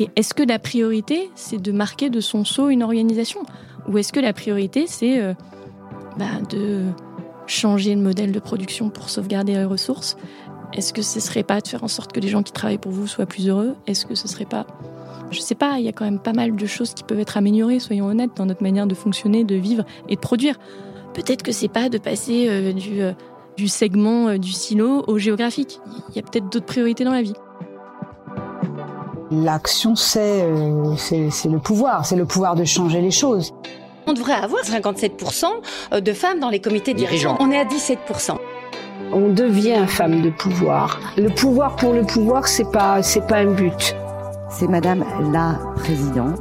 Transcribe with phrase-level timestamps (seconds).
[0.00, 3.42] Et est-ce que la priorité, c'est de marquer de son sceau une organisation
[3.86, 5.34] Ou est-ce que la priorité, c'est euh,
[6.18, 6.86] bah, de
[7.46, 10.16] changer le modèle de production pour sauvegarder les ressources?
[10.72, 12.92] Est-ce que ce serait pas de faire en sorte que les gens qui travaillent pour
[12.92, 13.76] vous soient plus heureux?
[13.86, 14.66] Est-ce que ce serait pas
[15.30, 17.36] je sais pas, il y a quand même pas mal de choses qui peuvent être
[17.36, 20.58] améliorées, soyons honnêtes, dans notre manière de fonctionner, de vivre et de produire.
[21.14, 23.12] Peut-être que c'est pas de passer euh, euh,
[23.56, 25.78] du segment du silo au géographique.
[26.08, 27.34] Il y a peut-être d'autres priorités dans la vie.
[29.30, 33.52] L'action, euh, c'est c'est le pouvoir, c'est le pouvoir de changer les choses.
[34.08, 35.44] On devrait avoir 57%
[35.92, 37.36] euh, de femmes dans les comités dirigeants.
[37.38, 38.36] On est à 17%.
[39.12, 40.98] On devient femme de pouvoir.
[41.16, 43.94] Le pouvoir pour le pouvoir, c'est pas c'est pas un but.
[44.50, 46.40] C'est Madame la Présidente.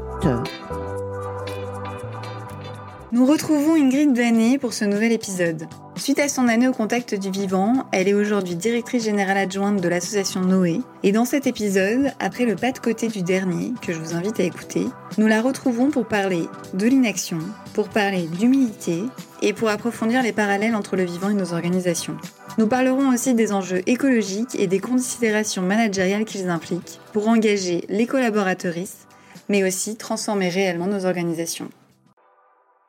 [3.11, 5.67] Nous retrouvons Ingrid Vanet pour ce nouvel épisode.
[5.99, 9.89] Suite à son année au contact du vivant, elle est aujourd'hui directrice générale adjointe de
[9.89, 10.79] l'association Noé.
[11.03, 14.39] Et dans cet épisode, après le pas de côté du dernier, que je vous invite
[14.39, 14.85] à écouter,
[15.17, 17.39] nous la retrouvons pour parler de l'inaction,
[17.73, 19.03] pour parler d'humilité
[19.41, 22.15] et pour approfondir les parallèles entre le vivant et nos organisations.
[22.57, 28.07] Nous parlerons aussi des enjeux écologiques et des considérations managériales qu'ils impliquent pour engager les
[28.07, 29.05] collaboratrices,
[29.49, 31.69] mais aussi transformer réellement nos organisations.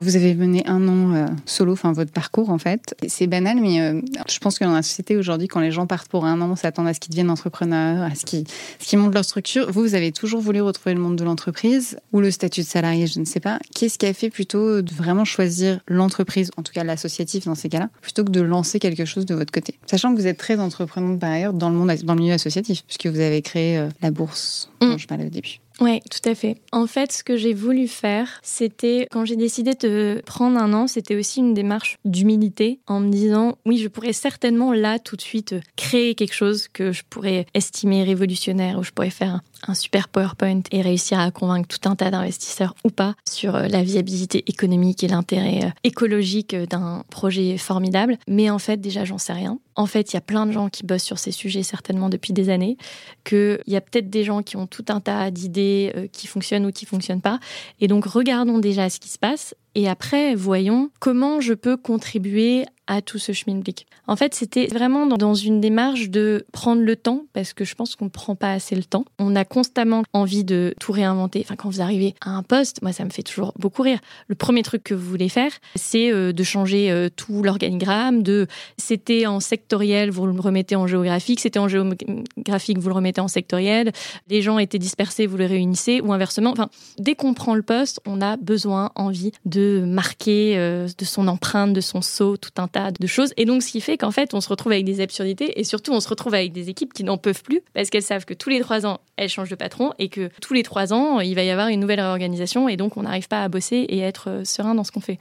[0.03, 2.95] Vous avez mené un an euh, solo, enfin votre parcours en fait.
[3.07, 6.09] C'est banal, mais euh, je pense que dans la société aujourd'hui, quand les gens partent
[6.09, 8.45] pour un an, s'attendent à ce qu'ils deviennent entrepreneurs, à ce qu'ils,
[8.79, 9.71] ce montent leur structure.
[9.71, 13.07] Vous, vous avez toujours voulu retrouver le monde de l'entreprise ou le statut de salarié,
[13.07, 13.59] je ne sais pas.
[13.75, 17.69] Qu'est-ce qui a fait plutôt de vraiment choisir l'entreprise, en tout cas l'associatif dans ces
[17.69, 19.75] cas-là, plutôt que de lancer quelque chose de votre côté?
[19.85, 22.85] Sachant que vous êtes très entreprenante par ailleurs dans le monde, dans le milieu associatif,
[22.87, 24.99] puisque vous avez créé euh, la bourse dont mm.
[24.99, 25.61] je parlais au début.
[25.81, 26.59] Oui, tout à fait.
[26.73, 30.87] En fait, ce que j'ai voulu faire, c'était, quand j'ai décidé de prendre un an,
[30.87, 35.23] c'était aussi une démarche d'humilité en me disant, oui, je pourrais certainement là, tout de
[35.23, 40.09] suite, créer quelque chose que je pourrais estimer révolutionnaire, ou je pourrais faire un super
[40.09, 44.45] PowerPoint et réussir à convaincre tout un tas d'investisseurs ou pas sur euh, la viabilité
[44.47, 48.19] économique et l'intérêt euh, écologique euh, d'un projet formidable.
[48.29, 49.59] Mais en fait, déjà, j'en sais rien.
[49.77, 52.33] En fait, il y a plein de gens qui bossent sur ces sujets certainement depuis
[52.33, 52.77] des années,
[53.25, 56.73] qu'il y a peut-être des gens qui ont tout un tas d'idées qui fonctionnent ou
[56.73, 57.41] qui fonctionnent pas.
[57.81, 62.67] Et donc, regardons déjà ce qui se passe et après, voyons comment je peux contribuer
[62.91, 63.87] à tout ce schmilblick.
[64.09, 67.95] En fait, c'était vraiment dans une démarche de prendre le temps, parce que je pense
[67.95, 69.05] qu'on ne prend pas assez le temps.
[69.21, 71.41] On a constamment envie de tout réinventer.
[71.45, 74.01] Enfin, quand vous arrivez à un poste, moi, ça me fait toujours beaucoup rire.
[74.27, 78.49] Le premier truc que vous voulez faire, c'est euh, de changer euh, tout l'organigramme, de
[78.77, 83.29] c'était en sectoriel, vous le remettez en géographique, c'était en géographique, vous le remettez en
[83.29, 83.93] sectoriel,
[84.29, 86.51] les gens étaient dispersés, vous les réunissez, ou inversement.
[86.51, 91.29] Enfin, dès qu'on prend le poste, on a besoin, envie de marquer euh, de son
[91.29, 93.33] empreinte, de son sceau, tout un tas de choses.
[93.37, 95.93] Et donc, ce qui fait qu'en fait, on se retrouve avec des absurdités et surtout,
[95.93, 98.51] on se retrouve avec des équipes qui n'en peuvent plus parce qu'elles savent que tous
[98.51, 101.43] les trois ans, elles changent de patron et que tous les trois ans, il va
[101.43, 104.45] y avoir une nouvelle réorganisation et donc on n'arrive pas à bosser et être euh,
[104.45, 105.19] serein dans ce qu'on fait.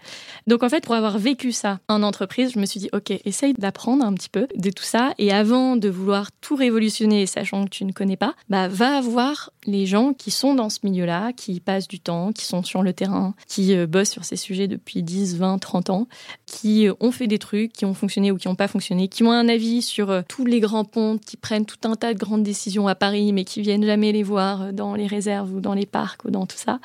[0.48, 3.54] Donc, en fait, pour avoir vécu ça en entreprise, je me suis dit, OK, essaye
[3.54, 7.70] d'apprendre un petit peu de tout ça et avant de vouloir tout révolutionner, sachant que
[7.70, 11.60] tu ne connais pas, bah, va voir les gens qui sont dans ce milieu-là, qui
[11.60, 15.02] passent du temps, qui sont sur le terrain, qui euh, bossent sur ces sujets depuis
[15.02, 16.08] 10, 20, 30 ans,
[16.50, 19.24] qui euh, ont fait des trucs qui ont fonctionné ou qui n'ont pas fonctionné, qui
[19.24, 22.20] ont un avis sur euh, tous les grands ponts, qui prennent tout un tas de
[22.20, 25.62] grandes décisions à Paris, mais qui viennent jamais les voir euh, dans les réserves ou
[25.62, 26.80] dans les parcs ou dans tout ça.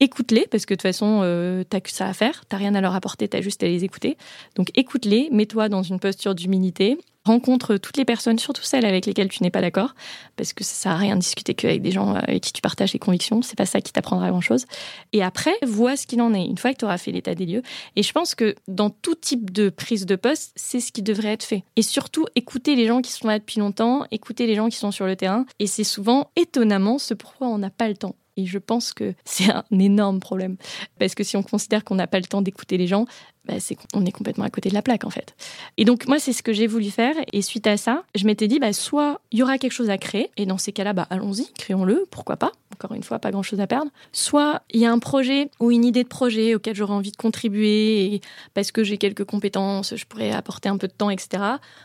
[0.00, 2.58] Écoute-les, parce que de toute façon, euh, tu n'as que ça à faire, tu n'as
[2.58, 4.16] rien à leur apporter, tu as juste à les écouter.
[4.56, 9.28] Donc écoute-les, mets-toi dans une posture d'humilité, rencontre toutes les personnes, surtout celles avec lesquelles
[9.28, 9.94] tu n'es pas d'accord,
[10.36, 12.92] parce que ça sert à rien de discuter qu'avec des gens avec qui tu partages
[12.92, 14.64] les convictions, c'est pas ça qui t'apprendra grand chose.
[15.12, 17.46] Et après, vois ce qu'il en est, une fois que tu auras fait l'état des
[17.46, 17.62] lieux.
[17.96, 21.32] Et je pense que dans tout type de prise de poste, c'est ce qui devrait
[21.32, 21.64] être fait.
[21.76, 24.90] Et surtout, écouter les gens qui sont là depuis longtemps, écouter les gens qui sont
[24.90, 25.44] sur le terrain.
[25.58, 28.16] Et c'est souvent, étonnamment, ce pourquoi on n'a pas le temps.
[28.36, 30.56] Et je pense que c'est un énorme problème.
[30.98, 33.06] Parce que si on considère qu'on n'a pas le temps d'écouter les gens,
[33.46, 35.34] bah, c'est qu'on est complètement à côté de la plaque en fait.
[35.78, 38.48] Et donc moi c'est ce que j'ai voulu faire et suite à ça, je m'étais
[38.48, 41.06] dit bah soit il y aura quelque chose à créer et dans ces cas-là bah
[41.08, 42.52] allons-y, créons-le, pourquoi pas?
[42.74, 43.90] Encore une fois, pas grand-chose à perdre.
[44.12, 47.16] Soit il y a un projet ou une idée de projet auquel j'aurais envie de
[47.16, 48.20] contribuer et
[48.54, 51.42] parce que j'ai quelques compétences, je pourrais apporter un peu de temps, etc.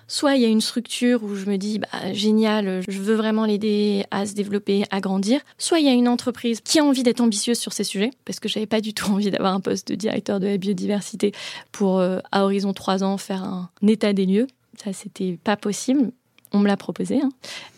[0.08, 3.46] Soit il y a une structure où je me dis bah génial, je veux vraiment
[3.46, 5.42] l'aider à se développer, à grandir.
[5.58, 8.40] Soit il y a une entreprise qui a envie d'être ambitieuse sur ces sujets parce
[8.40, 11.32] que j'avais pas du tout envie d'avoir un poste de directeur de la biodiversité
[11.72, 14.48] pour, euh, à horizon trois ans, faire un état des lieux.
[14.84, 16.12] Ça, c'était pas possible.
[16.52, 17.30] On me l'a proposé, hein.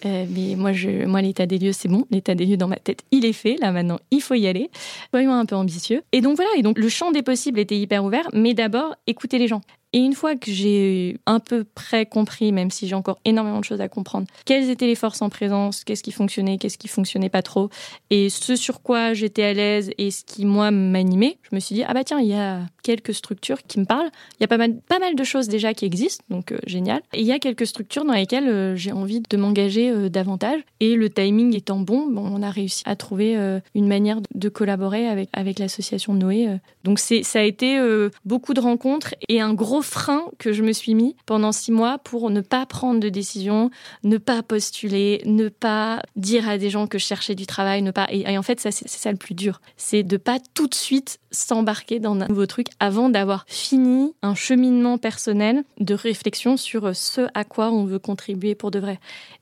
[0.05, 2.05] euh, mais moi, je, moi, l'état des lieux, c'est bon.
[2.11, 3.55] L'état des lieux dans ma tête, il est fait.
[3.59, 4.69] Là, maintenant, il faut y aller.
[5.11, 6.03] Soyons un peu ambitieux.
[6.11, 6.51] Et donc voilà.
[6.57, 8.27] Et donc le champ des possibles était hyper ouvert.
[8.33, 9.61] Mais d'abord, écoutez les gens.
[9.97, 13.65] Et une fois que j'ai un peu près compris, même si j'ai encore énormément de
[13.65, 17.29] choses à comprendre, quelles étaient les forces en présence, qu'est-ce qui fonctionnait, qu'est-ce qui fonctionnait
[17.29, 17.71] pas trop,
[18.11, 21.73] et ce sur quoi j'étais à l'aise et ce qui, moi, m'animait, je me suis
[21.73, 24.09] dit, ah bah tiens, il y a quelques structures qui me parlent.
[24.39, 27.01] Il y a pas mal, pas mal de choses déjà qui existent, donc euh, génial.
[27.13, 30.61] Et il y a quelques structures dans lesquelles euh, j'ai envie de m'engager euh, davantage.
[30.79, 33.35] Et le timing étant bon, bon, on a réussi à trouver
[33.75, 36.59] une manière de collaborer avec, avec l'association Noé.
[36.83, 37.79] Donc ça a été
[38.25, 41.97] beaucoup de rencontres et un gros frein que je me suis mis pendant six mois
[41.97, 43.71] pour ne pas prendre de décision,
[44.03, 47.91] ne pas postuler, ne pas dire à des gens que je cherchais du travail, ne
[47.91, 48.07] pas.
[48.11, 49.61] Et, en fait, ça, c'est, ça le plus dur.
[49.77, 54.35] C'est de pas tout de suite s'embarquer dans un nouveau truc avant d'avoir fini un
[54.35, 58.99] cheminement personnel de réflexion sur ce à quoi on veut contribuer pour de vrai.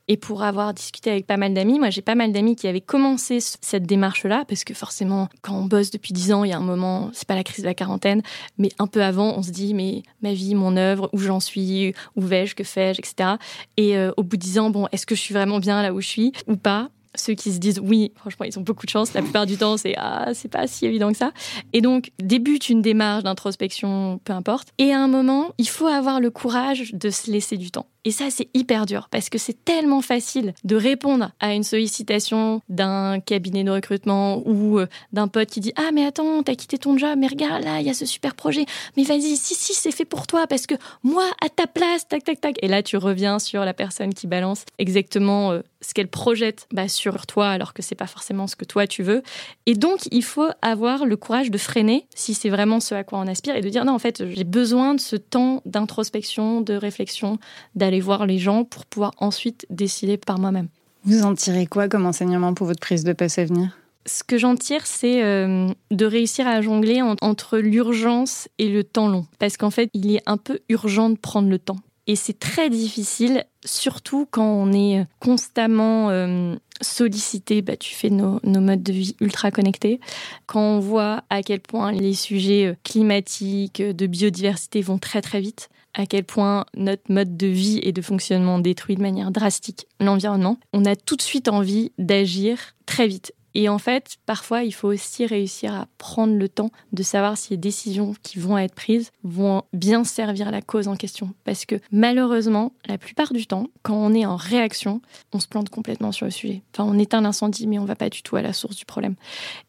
[0.08, 2.80] Et pour avoir discuté avec pas mal d'amis, moi j'ai pas mal d'amis qui avaient
[2.80, 6.58] commencé cette démarche-là, parce que forcément, quand on bosse depuis dix ans, il y a
[6.58, 8.22] un moment, c'est pas la crise de la quarantaine,
[8.58, 11.92] mais un peu avant, on se dit, mais ma vie, mon œuvre, où j'en suis,
[12.14, 13.30] où vais-je, que fais-je, etc.
[13.76, 15.92] Et euh, au bout de dix ans, bon, est-ce que je suis vraiment bien là
[15.92, 16.88] où je suis ou pas?
[17.16, 19.14] Ceux qui se disent oui, franchement, ils ont beaucoup de chance.
[19.14, 21.32] La plupart du temps, c'est ah, c'est pas si évident que ça.
[21.72, 24.68] Et donc, débute une démarche d'introspection, peu importe.
[24.78, 27.86] Et à un moment, il faut avoir le courage de se laisser du temps.
[28.06, 32.62] Et ça, c'est hyper dur parce que c'est tellement facile de répondre à une sollicitation
[32.68, 36.78] d'un cabinet de recrutement ou euh, d'un pote qui dit Ah, mais attends, t'as quitté
[36.78, 38.64] ton job, mais regarde là, il y a ce super projet.
[38.96, 42.22] Mais vas-y, si, si, c'est fait pour toi parce que moi, à ta place, tac,
[42.22, 42.56] tac, tac.
[42.62, 46.88] Et là, tu reviens sur la personne qui balance exactement euh, ce qu'elle projette bah,
[46.88, 49.22] sur toi alors que c'est pas forcément ce que toi tu veux.
[49.66, 53.18] Et donc, il faut avoir le courage de freiner si c'est vraiment ce à quoi
[53.18, 56.74] on aspire et de dire Non, en fait, j'ai besoin de ce temps d'introspection, de
[56.74, 57.38] réflexion,
[57.74, 60.68] d'aller voir les gens pour pouvoir ensuite décider par moi-même.
[61.04, 63.78] Vous en tirez quoi comme enseignement pour votre prise de passe à venir?
[64.06, 69.08] Ce que j'en tire, c'est euh, de réussir à jongler entre l'urgence et le temps
[69.08, 69.26] long.
[69.38, 71.78] Parce qu'en fait, il est un peu urgent de prendre le temps.
[72.06, 77.62] Et c'est très difficile, surtout quand on est constamment euh, sollicité.
[77.62, 80.00] Bah, tu fais nos, nos, modes de vie ultra connectés.
[80.46, 85.40] Quand on voit à quel point les sujets euh, climatiques, de biodiversité vont très très
[85.40, 89.86] vite à quel point notre mode de vie et de fonctionnement détruit de manière drastique
[89.98, 93.32] l'environnement, on a tout de suite envie d'agir très vite.
[93.58, 97.54] Et en fait, parfois, il faut aussi réussir à prendre le temps de savoir si
[97.54, 101.32] les décisions qui vont être prises vont bien servir la cause en question.
[101.44, 105.00] Parce que malheureusement, la plupart du temps, quand on est en réaction,
[105.32, 106.64] on se plante complètement sur le sujet.
[106.74, 109.14] Enfin, on éteint l'incendie, mais on va pas du tout à la source du problème.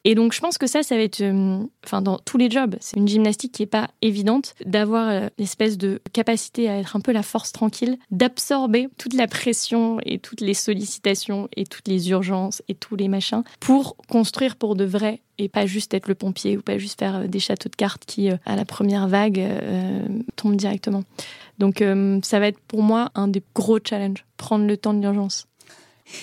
[0.04, 2.76] Et donc, je pense que ça, ça va être, euh, enfin, dans tous les jobs,
[2.82, 7.00] c'est une gymnastique qui est pas évidente d'avoir euh, l'espèce de capacité à être un
[7.00, 12.10] peu la force tranquille, d'absorber toute la pression et toutes les sollicitations et toutes les
[12.10, 16.08] urgences et tous les machins pour pour construire pour de vrai et pas juste être
[16.08, 18.66] le pompier ou pas juste faire euh, des châteaux de cartes qui, euh, à la
[18.66, 20.02] première vague, euh,
[20.36, 21.04] tombent directement.
[21.60, 21.84] Donc
[22.24, 25.48] ça va être pour moi un des gros challenges, prendre le temps de l'urgence.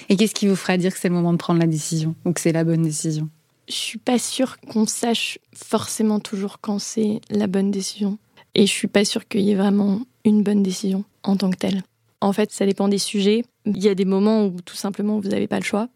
[0.08, 2.32] Et qu'est-ce qui vous fera dire que c'est le moment de prendre la décision ou
[2.32, 3.28] que c'est la bonne décision?
[3.68, 8.18] Je suis pas sûre qu'on sache forcément toujours quand c'est la bonne décision.
[8.56, 11.56] Et je suis pas sûre qu'il y ait vraiment une bonne décision en tant que
[11.56, 11.82] telle.
[12.20, 13.44] En fait, ça dépend des sujets.
[13.66, 15.88] Il y a des moments où tout simplement vous n'avez pas le choix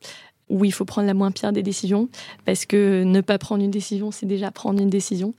[0.48, 2.08] où il faut prendre la moins pire des décisions,
[2.44, 5.34] parce que ne pas prendre une décision, c'est déjà prendre une décision,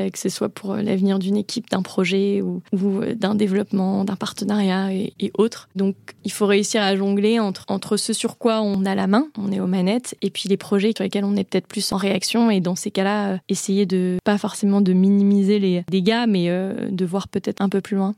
[0.00, 4.04] euh, que ce soit pour euh, l'avenir d'une équipe, d'un projet ou, euh, d'un développement,
[4.04, 5.68] d'un partenariat et, autres.
[5.76, 9.28] Donc il faut réussir à jongler entre, entre ce sur quoi on a la main,
[9.36, 11.96] on est aux manettes, et puis les projets sur lesquels on est peut-être plus en
[11.96, 17.04] réaction, et dans ces cas-là, essayer de, pas forcément de minimiser les dégâts, mais de
[17.04, 18.14] voir peut-être un peu plus loin.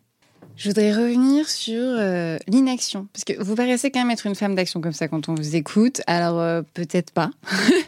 [0.61, 4.55] Je voudrais revenir sur euh, l'inaction, parce que vous paraissez quand même être une femme
[4.55, 6.03] d'action comme ça quand on vous écoute.
[6.07, 7.31] Alors euh, peut-être pas.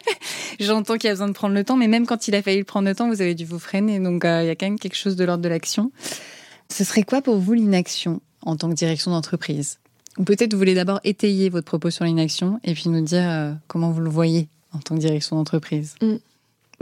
[0.59, 2.65] J'entends qu'il y a besoin de prendre le temps, mais même quand il a fallu
[2.65, 4.01] prendre le temps, vous avez dû vous freiner.
[4.01, 5.93] Donc euh, il y a quand même quelque chose de l'ordre de l'action.
[6.71, 9.79] Ce serait quoi pour vous l'inaction en tant que direction d'entreprise?
[10.17, 13.91] Ou peut-être vous voulez d'abord étayer votre propos sur l'inaction et puis nous dire comment
[13.91, 15.97] vous le voyez en tant que direction d'entreprise?
[16.01, 16.15] Mm.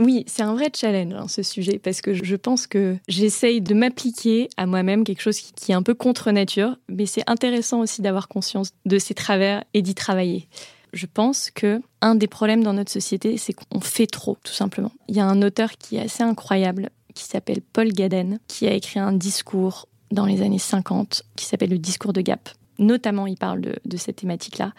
[0.01, 3.75] Oui, c'est un vrai challenge, hein, ce sujet, parce que je pense que j'essaye de
[3.75, 8.01] m'appliquer à moi-même quelque chose qui, est un peu contre nature, mais c'est intéressant aussi
[8.01, 10.47] d'avoir conscience de ses travers et d'y travailler.
[10.91, 14.91] Je pense que un des problèmes dans notre société, c'est qu'on fait trop, tout simplement.
[15.07, 18.73] Il y a un auteur qui est assez incroyable, qui s'appelle Paul Gaden, qui a
[18.73, 23.37] écrit un discours dans les années 50 qui s'appelle le discours de Gap notamment il
[23.37, 24.73] parle de, cette thématique-là,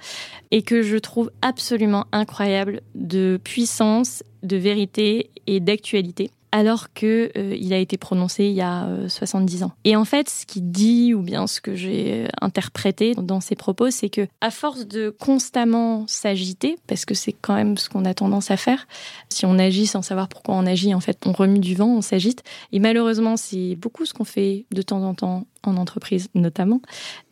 [0.50, 6.30] et que je trouve absolument incroyable de puissance, de vérité et d'actualité.
[6.54, 9.72] alors que euh, a été prononcé il y a 70 ans.
[9.84, 13.90] Et en fait, ce qu'il dit ou bien ce que j'ai interprété dans ses propos,
[13.90, 18.12] c'est que à force de constamment s'agiter, parce que c'est quand même ce qu'on a
[18.12, 18.86] tendance à faire,
[19.30, 22.02] si on agit sans savoir pourquoi on agit, en fait, on remue du vent, on
[22.02, 22.42] s'agite.
[22.72, 26.80] Et malheureusement, c'est beaucoup ce qu'on fait de temps en temps en entreprise notamment,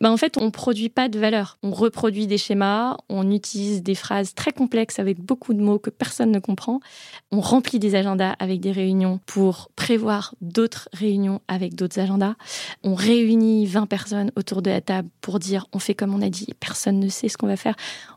[0.00, 1.58] ben en fait, on produit pas de valeur.
[1.62, 5.90] On reproduit des schémas, on utilise des phrases très complexes avec beaucoup de mots que
[5.90, 6.80] personne ne comprend.
[7.32, 12.34] On remplit des agendas avec des réunions pour prévoir d'autres réunions avec d'autres agendas.
[12.82, 16.30] On réunit 20 personnes autour de la table pour dire on fait comme on a
[16.30, 17.74] dit, personne ne sait ce qu'on va faire.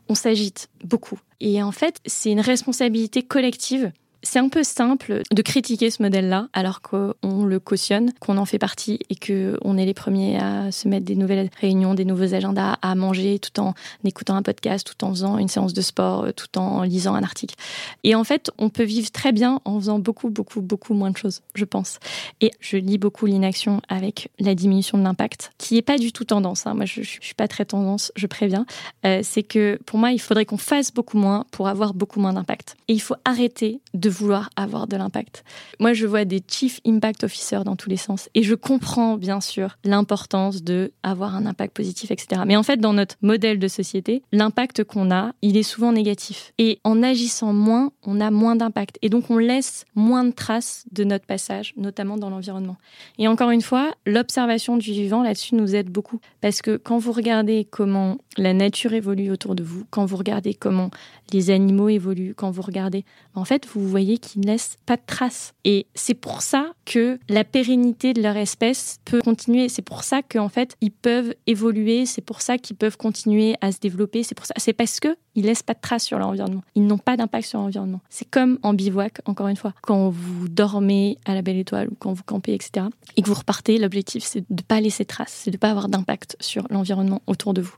[0.08, 1.18] On s'agite beaucoup.
[1.40, 3.92] Et en fait, c'est une responsabilité collective
[4.24, 8.58] c'est un peu simple de critiquer ce modèle-là, alors qu'on le cautionne, qu'on en fait
[8.58, 12.78] partie et qu'on est les premiers à se mettre des nouvelles réunions, des nouveaux agendas,
[12.82, 16.58] à manger tout en écoutant un podcast, tout en faisant une séance de sport, tout
[16.58, 17.54] en lisant un article.
[18.02, 21.16] Et en fait, on peut vivre très bien en faisant beaucoup, beaucoup, beaucoup moins de
[21.16, 21.98] choses, je pense.
[22.40, 26.24] Et je lis beaucoup l'inaction avec la diminution de l'impact, qui n'est pas du tout
[26.24, 26.66] tendance.
[26.66, 26.74] Hein.
[26.74, 28.64] Moi, je ne suis pas très tendance, je préviens.
[29.04, 32.32] Euh, c'est que pour moi, il faudrait qu'on fasse beaucoup moins pour avoir beaucoup moins
[32.32, 32.76] d'impact.
[32.88, 35.44] Et il faut arrêter de vouloir avoir de l'impact.
[35.80, 39.40] Moi, je vois des chief impact officers dans tous les sens et je comprends bien
[39.40, 42.42] sûr l'importance de avoir un impact positif, etc.
[42.46, 46.52] Mais en fait, dans notre modèle de société, l'impact qu'on a, il est souvent négatif.
[46.58, 50.84] Et en agissant moins, on a moins d'impact et donc on laisse moins de traces
[50.92, 52.76] de notre passage, notamment dans l'environnement.
[53.18, 57.12] Et encore une fois, l'observation du vivant là-dessus nous aide beaucoup parce que quand vous
[57.12, 60.90] regardez comment la nature évolue autour de vous, quand vous regardez comment
[61.32, 65.02] les animaux évoluent, quand vous regardez, en fait, vous voyez qu'ils ne laissent pas de
[65.06, 65.54] traces.
[65.64, 69.68] Et c'est pour ça que la pérennité de leur espèce peut continuer.
[69.68, 72.06] C'est pour ça qu'en fait, ils peuvent évoluer.
[72.06, 74.22] C'est pour ça qu'ils peuvent continuer à se développer.
[74.22, 74.54] C'est pour ça.
[74.56, 76.62] C'est parce que ils laissent pas de traces sur l'environnement.
[76.74, 78.00] Ils n'ont pas d'impact sur l'environnement.
[78.08, 79.74] C'est comme en bivouac, encore une fois.
[79.82, 82.86] Quand vous dormez à la belle étoile ou quand vous campez, etc.,
[83.16, 85.60] et que vous repartez, l'objectif, c'est de ne pas laisser de traces, c'est de ne
[85.60, 87.74] pas avoir d'impact sur l'environnement autour de vous.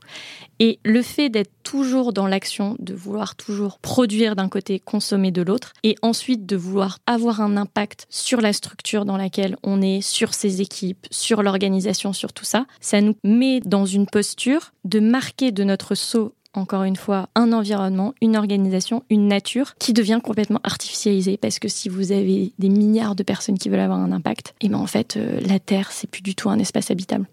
[0.59, 5.41] Et le fait d'être toujours dans l'action, de vouloir toujours produire d'un côté, consommer de
[5.41, 10.01] l'autre, et ensuite de vouloir avoir un impact sur la structure dans laquelle on est,
[10.01, 14.99] sur ses équipes, sur l'organisation, sur tout ça, ça nous met dans une posture de
[14.99, 20.19] marquer de notre saut encore une fois, un environnement, une organisation, une nature qui devient
[20.23, 24.11] complètement artificialisée parce que si vous avez des milliards de personnes qui veulent avoir un
[24.11, 26.91] impact, et eh ben en fait, euh, la Terre, c'est plus du tout un espace
[26.91, 27.27] habitable.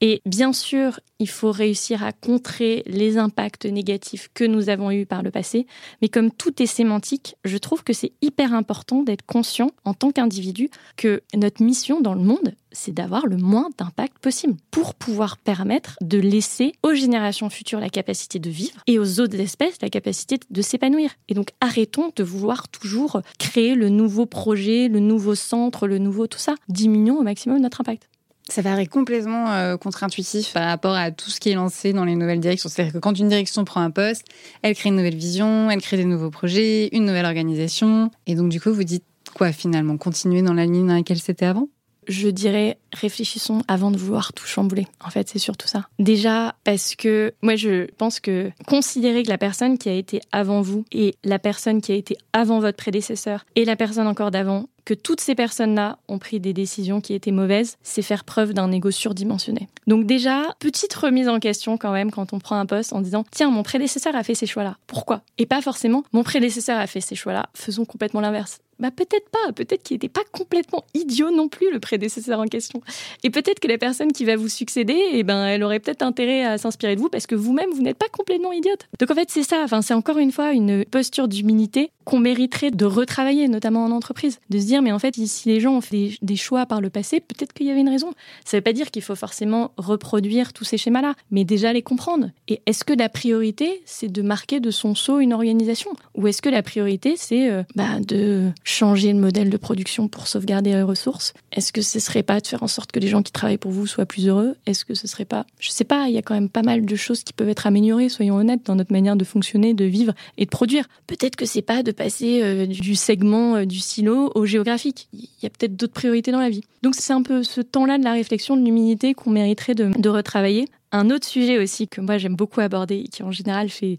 [0.00, 5.06] Et bien sûr, il faut réussir à contrer les impacts négatifs que nous avons eus
[5.06, 5.66] par le passé,
[6.00, 10.12] mais comme tout est sémantique, je trouve que c'est hyper important d'être conscient en tant
[10.12, 15.36] qu'individu que notre mission dans le monde, c'est d'avoir le moins d'impact possible pour pouvoir
[15.36, 19.88] permettre de laisser aux générations futures la capacité de vivre et aux autres espèces la
[19.88, 21.10] capacité de s'épanouir.
[21.28, 26.26] Et donc arrêtons de vouloir toujours créer le nouveau projet, le nouveau centre, le nouveau
[26.26, 26.54] tout ça.
[26.68, 28.08] Diminuons au maximum notre impact.
[28.48, 32.16] Ça paraît complètement euh, contre-intuitif par rapport à tout ce qui est lancé dans les
[32.16, 32.68] nouvelles directions.
[32.68, 34.24] C'est-à-dire que quand une direction prend un poste,
[34.62, 38.10] elle crée une nouvelle vision, elle crée des nouveaux projets, une nouvelle organisation.
[38.26, 39.98] Et donc, du coup, vous dites quoi finalement?
[39.98, 41.68] Continuer dans la ligne dans laquelle c'était avant?
[42.08, 44.86] Je dirais réfléchissons avant de vouloir tout chambouler.
[45.04, 45.88] En fait, c'est surtout ça.
[45.98, 50.62] Déjà parce que moi je pense que considérer que la personne qui a été avant
[50.62, 54.70] vous et la personne qui a été avant votre prédécesseur et la personne encore d'avant
[54.88, 58.72] que toutes ces personnes-là ont pris des décisions qui étaient mauvaises, c'est faire preuve d'un
[58.72, 59.68] ego surdimensionné.
[59.86, 63.26] Donc déjà, petite remise en question quand même quand on prend un poste en disant
[63.30, 64.78] tiens, mon prédécesseur a fait ces choix-là.
[64.86, 65.20] Pourquoi?
[65.36, 67.50] Et pas forcément mon prédécesseur a fait ces choix-là.
[67.52, 68.60] Faisons complètement l'inverse.
[68.78, 72.80] Bah peut-être pas, peut-être qu'il n'était pas complètement idiot non plus le prédécesseur en question.
[73.24, 76.44] Et peut-être que la personne qui va vous succéder, eh ben elle aurait peut-être intérêt
[76.44, 78.86] à s'inspirer de vous parce que vous-même vous n'êtes pas complètement idiote.
[79.00, 82.70] Donc en fait c'est ça, enfin c'est encore une fois une posture d'humilité qu'on mériterait
[82.70, 85.82] de retravailler, notamment en entreprise, de se dire mais en fait si les gens ont
[85.82, 88.14] fait des, choix par le passé, peut-être qu'il y avait une raison.
[88.46, 91.82] Ça ne veut pas dire qu'il faut forcément reproduire tous ces schémas-là, mais déjà les
[91.82, 92.30] comprendre.
[92.46, 96.40] Et est-ce que la priorité c'est de marquer de son saut une organisation, ou est-ce
[96.40, 100.82] que la priorité c'est euh, bah, de changer le modèle de production pour sauvegarder les
[100.82, 101.34] ressources?
[101.52, 103.72] Est-ce que ce serait pas de faire en sorte que les gens qui travaillent pour
[103.72, 104.56] vous soient plus heureux?
[104.64, 106.86] Est-ce que ce serait pas, je sais pas, il y a quand même pas mal
[106.86, 110.14] de choses qui peuvent être améliorées, soyons honnêtes, dans notre manière de fonctionner, de vivre
[110.38, 110.86] et de produire.
[111.06, 115.08] Peut-être que c'est pas de passer euh, du segment euh, du silo au géographique.
[115.12, 116.62] Il y a peut-être d'autres priorités dans la vie.
[116.82, 120.08] Donc c'est un peu ce temps-là de la réflexion, de l'humilité qu'on mériterait de, de
[120.08, 120.66] retravailler.
[120.92, 123.96] Un autre sujet aussi que moi j'aime beaucoup aborder et qui en général fait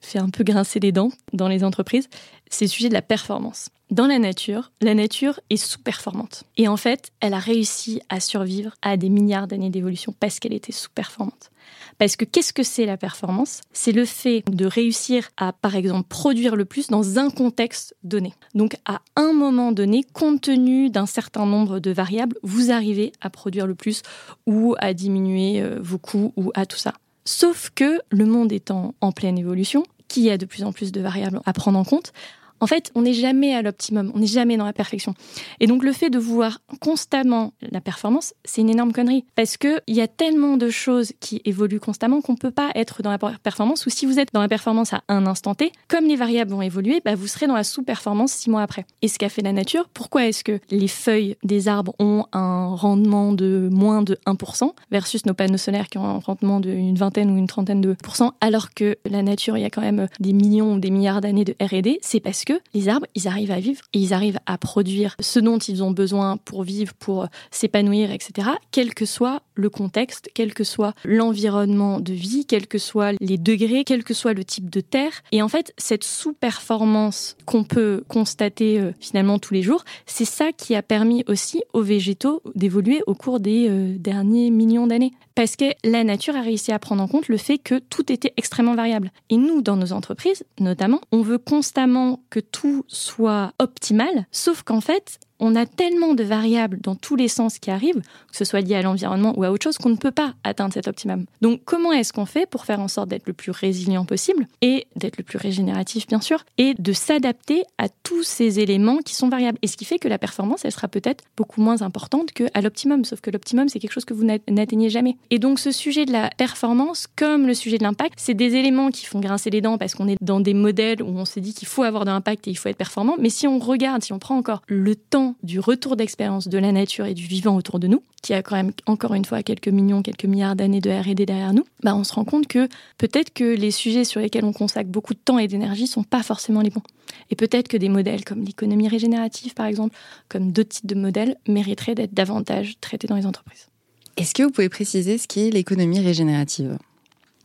[0.00, 2.08] fait un peu grincer les dents dans les entreprises,
[2.50, 3.68] c'est le sujet de la performance.
[3.90, 6.44] dans la nature, la nature est sous-performante.
[6.58, 10.52] Et en fait, elle a réussi à survivre à des milliards d'années d'évolution parce qu'elle
[10.52, 11.50] était sous-performante.
[11.96, 13.62] Parce que qu'est-ce que c'est la performance?
[13.72, 18.34] C'est le fait de réussir à, par exemple, produire le plus dans un contexte donné.
[18.54, 23.30] Donc, à un moment donné, compte tenu d'un certain nombre de variables, vous arrivez à
[23.30, 24.02] produire le plus
[24.46, 26.94] ou à diminuer euh, vos coûts ou à tout ça.
[27.30, 30.92] Sauf que le monde étant en pleine évolution, qu'il y a de plus en plus
[30.92, 32.14] de variables à prendre en compte,
[32.60, 35.14] en fait, on n'est jamais à l'optimum, on n'est jamais dans la perfection.
[35.60, 39.24] Et donc le fait de voir constamment la performance, c'est une énorme connerie.
[39.34, 43.02] Parce qu'il y a tellement de choses qui évoluent constamment qu'on ne peut pas être
[43.02, 46.04] dans la performance, ou si vous êtes dans la performance à un instant T, comme
[46.04, 48.86] les variables vont évoluer, bah, vous serez dans la sous-performance six mois après.
[49.02, 52.74] Et ce qu'a fait la nature, pourquoi est-ce que les feuilles des arbres ont un
[52.74, 57.30] rendement de moins de 1% versus nos panneaux solaires qui ont un rendement d'une vingtaine
[57.30, 60.32] ou une trentaine de pourcents, alors que la nature, il y a quand même des
[60.32, 63.60] millions ou des milliards d'années de R&D, c'est parce que les arbres, ils arrivent à
[63.60, 68.10] vivre et ils arrivent à produire ce dont ils ont besoin pour vivre, pour s'épanouir,
[68.10, 73.12] etc., quel que soit le contexte, quel que soit l'environnement de vie, quels que soient
[73.20, 75.22] les degrés, quel que soit le type de terre.
[75.32, 80.52] Et en fait, cette sous-performance qu'on peut constater euh, finalement tous les jours, c'est ça
[80.52, 85.12] qui a permis aussi aux végétaux d'évoluer au cours des euh, derniers millions d'années.
[85.34, 88.32] Parce que la nature a réussi à prendre en compte le fait que tout était
[88.36, 89.12] extrêmement variable.
[89.30, 94.80] Et nous, dans nos entreprises, notamment, on veut constamment que tout soit optimal, sauf qu'en
[94.80, 98.60] fait, on a tellement de variables dans tous les sens qui arrivent, que ce soit
[98.60, 101.26] lié à l'environnement ou à autre chose, qu'on ne peut pas atteindre cet optimum.
[101.40, 104.86] Donc comment est-ce qu'on fait pour faire en sorte d'être le plus résilient possible et
[104.96, 109.28] d'être le plus régénératif bien sûr et de s'adapter à tous ces éléments qui sont
[109.28, 109.58] variables?
[109.62, 113.04] Et ce qui fait que la performance, elle sera peut-être beaucoup moins importante qu'à l'optimum,
[113.04, 115.16] sauf que l'optimum, c'est quelque chose que vous n'atteignez jamais.
[115.30, 118.90] Et donc ce sujet de la performance, comme le sujet de l'impact, c'est des éléments
[118.90, 121.54] qui font grincer les dents parce qu'on est dans des modèles où on s'est dit
[121.54, 123.16] qu'il faut avoir de l'impact et il faut être performant.
[123.18, 126.72] Mais si on regarde, si on prend encore le temps du retour d'expérience de la
[126.72, 129.68] nature et du vivant autour de nous, qui a quand même encore une fois quelques
[129.68, 132.68] millions, quelques milliards d'années de R&D derrière nous, bah on se rend compte que
[132.98, 136.22] peut-être que les sujets sur lesquels on consacre beaucoup de temps et d'énergie sont pas
[136.22, 136.82] forcément les bons.
[137.30, 139.96] Et peut-être que des modèles comme l'économie régénérative, par exemple,
[140.28, 143.68] comme d'autres types de modèles, mériteraient d'être davantage traités dans les entreprises.
[144.16, 146.76] Est-ce que vous pouvez préciser ce qu'est l'économie régénérative?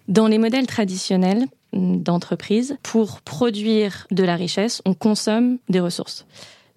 [0.07, 6.25] Dans les modèles traditionnels, d'entreprise, pour produire de la richesse, on consomme des ressources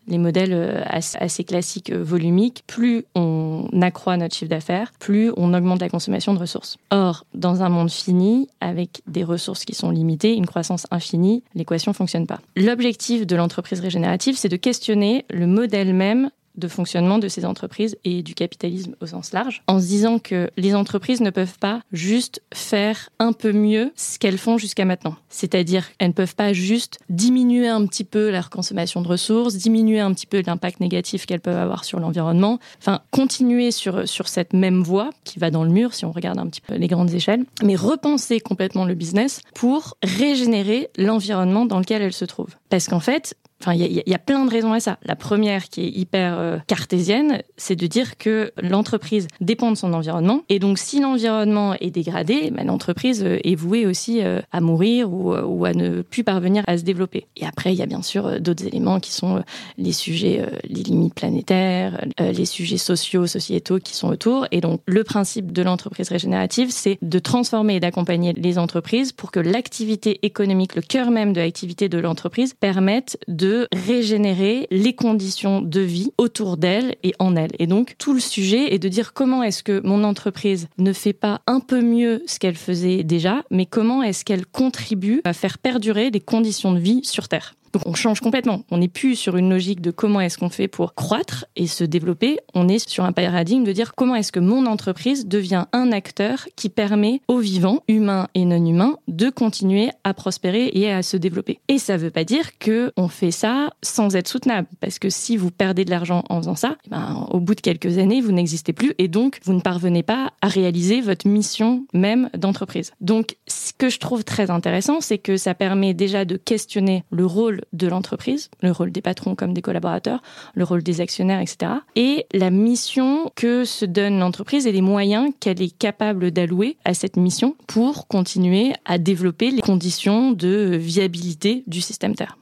[0.07, 5.53] les modèles euh, assez classiques euh, volumiques, plus on accroît notre chiffre d'affaires, plus on
[5.55, 6.77] augmente la consommation de ressources.
[6.91, 11.93] Or, dans un monde fini, avec des ressources qui sont limitées, une croissance infinie, l'équation
[11.93, 12.41] fonctionne pas.
[12.57, 17.97] L'objectif de l'entreprise régénérative, c'est de questionner le modèle même de fonctionnement de ces entreprises
[18.05, 21.81] et du capitalisme au sens large, en se disant que les entreprises ne peuvent pas
[21.93, 25.17] juste faire un peu mieux ce qu'elles font jusqu'à maintenant.
[25.29, 30.01] C'est-à-dire elles ne peuvent pas juste diminuer un petit peu leur consommation de ressources, diminuer
[30.01, 34.53] un petit peu l'impact négatif qu'elles peuvent avoir sur l'environnement, enfin continuer sur, sur cette
[34.53, 37.13] même voie qui va dans le mur si on regarde un petit peu les grandes
[37.13, 42.55] échelles, mais repenser complètement le business pour régénérer l'environnement dans lequel elles se trouvent.
[42.69, 44.99] Parce qu'en fait, Enfin, il y, a plein de raisons à ça.
[45.03, 49.95] La première, qui est hyper euh, cartésienne, c'est de dire que l'entreprise dépend de son
[49.95, 50.43] environnement.
[50.51, 55.11] Et donc, si l'environnement est dégradé, ben, l'entreprise euh, est vouée aussi euh, à mourir
[55.11, 57.27] ou, ou, à ne plus parvenir à se développer.
[57.37, 59.43] Et après, il y a bien sûr d'autres éléments qui sont
[59.79, 64.47] les sujets, les limites planétaires, les sujets sociaux, sociétaux qui sont autour.
[64.51, 69.31] Et donc, le principe de l'entreprise régénérative, c'est de transformer et d'accompagner les entreprises pour
[69.31, 74.93] que l'activité économique, le cœur même de l'activité de l'entreprise, permette de de régénérer les
[74.93, 77.53] conditions de vie autour d'elle et en elle.
[77.61, 81.13] Et donc, tout le sujet est de dire comment est-ce que mon entreprise ne fait
[81.13, 85.59] pas un peu mieux ce qu'elle faisait déjà, mais comment est-ce qu'elle contribue à faire
[85.59, 87.55] perdurer les conditions de vie sur Terre.
[87.77, 88.63] Donc on change complètement.
[88.71, 91.85] On n'est plus sur une logique de comment est-ce qu'on fait pour croître et se
[91.85, 92.39] développer.
[92.55, 96.49] On est sur un paradigme de dire comment est-ce que mon entreprise devient un acteur
[96.57, 101.19] qui permet aux vivants, humains et non humains, de continuer à prospérer et à se
[101.19, 101.59] développer.
[101.69, 105.11] Et ça ne veut pas dire que on fait ça sans être soutenable, parce que
[105.11, 108.23] si vous perdez de l'argent en faisant ça, eh ben, au bout de quelques années,
[108.23, 112.93] vous n'existez plus et donc vous ne parvenez pas à réaliser votre mission même d'entreprise.
[113.03, 117.27] Donc ce que je trouve très intéressant, c'est que ça permet déjà de questionner le
[117.27, 120.23] rôle de l'entreprise, le rôle des patrons comme des collaborateurs,
[120.55, 121.73] le rôle des actionnaires, etc.
[121.95, 126.95] Et la mission que se donne l'entreprise et les moyens qu'elle est capable d'allouer à
[126.95, 132.37] cette mission pour continuer à développer les conditions de viabilité du système Terre.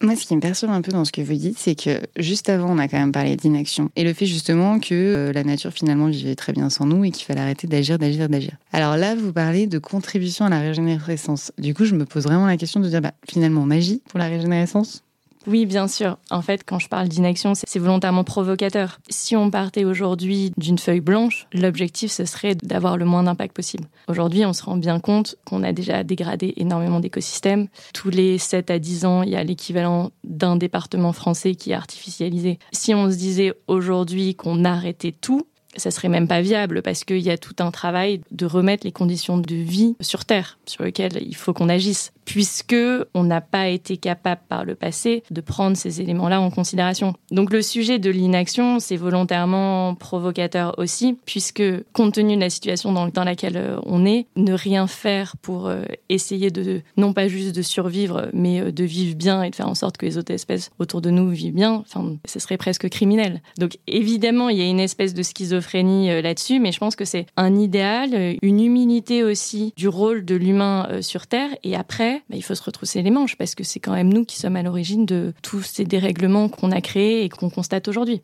[0.00, 2.48] Moi, ce qui me perturbe un peu dans ce que vous dites, c'est que juste
[2.48, 3.90] avant, on a quand même parlé d'inaction.
[3.96, 7.10] Et le fait justement que euh, la nature finalement vivait très bien sans nous et
[7.10, 8.52] qu'il fallait arrêter d'agir, d'agir, d'agir.
[8.72, 11.50] Alors là, vous parlez de contribution à la régénérescence.
[11.58, 14.28] Du coup, je me pose vraiment la question de dire, bah, finalement, magie pour la
[14.28, 15.02] régénérescence?
[15.48, 16.18] Oui, bien sûr.
[16.30, 18.98] En fait, quand je parle d'inaction, c'est volontairement provocateur.
[19.08, 23.84] Si on partait aujourd'hui d'une feuille blanche, l'objectif, ce serait d'avoir le moins d'impact possible.
[24.08, 27.68] Aujourd'hui, on se rend bien compte qu'on a déjà dégradé énormément d'écosystèmes.
[27.94, 31.74] Tous les 7 à 10 ans, il y a l'équivalent d'un département français qui est
[31.74, 32.58] artificialisé.
[32.72, 37.20] Si on se disait aujourd'hui qu'on arrêtait tout, ça serait même pas viable parce qu'il
[37.20, 41.18] y a tout un travail de remettre les conditions de vie sur Terre sur lesquelles
[41.20, 42.76] il faut qu'on agisse puisque
[43.14, 47.14] on n'a pas été capable par le passé de prendre ces éléments-là en considération.
[47.30, 51.62] Donc le sujet de l'inaction, c'est volontairement provocateur aussi, puisque
[51.94, 55.84] compte tenu de la situation dans, laquelle euh, on est, ne rien faire pour euh,
[56.10, 59.68] essayer de, non pas juste de survivre, mais euh, de vivre bien et de faire
[59.68, 62.90] en sorte que les autres espèces autour de nous vivent bien, enfin, ce serait presque
[62.90, 63.40] criminel.
[63.58, 67.24] Donc évidemment, il y a une espèce de schizophrénie là-dessus, mais je pense que c'est
[67.38, 72.42] un idéal, une humilité aussi du rôle de l'humain sur Terre, et après, bah, il
[72.42, 75.06] faut se retrousser les manches parce que c'est quand même nous qui sommes à l'origine
[75.06, 78.22] de tous ces dérèglements qu'on a créés et qu'on constate aujourd'hui.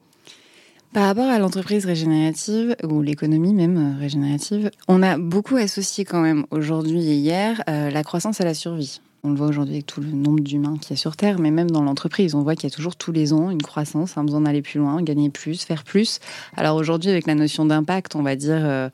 [0.94, 6.20] Par rapport à l'entreprise régénérative, ou l'économie même euh, régénérative, on a beaucoup associé quand
[6.20, 9.00] même aujourd'hui et hier euh, la croissance à la survie.
[9.24, 11.70] On le voit aujourd'hui avec tout le nombre d'humains qui est sur Terre, mais même
[11.70, 14.42] dans l'entreprise, on voit qu'il y a toujours tous les ans une croissance, un besoin
[14.42, 16.20] d'aller plus loin, gagner plus, faire plus.
[16.58, 18.90] Alors aujourd'hui, avec la notion d'impact, on va dire euh,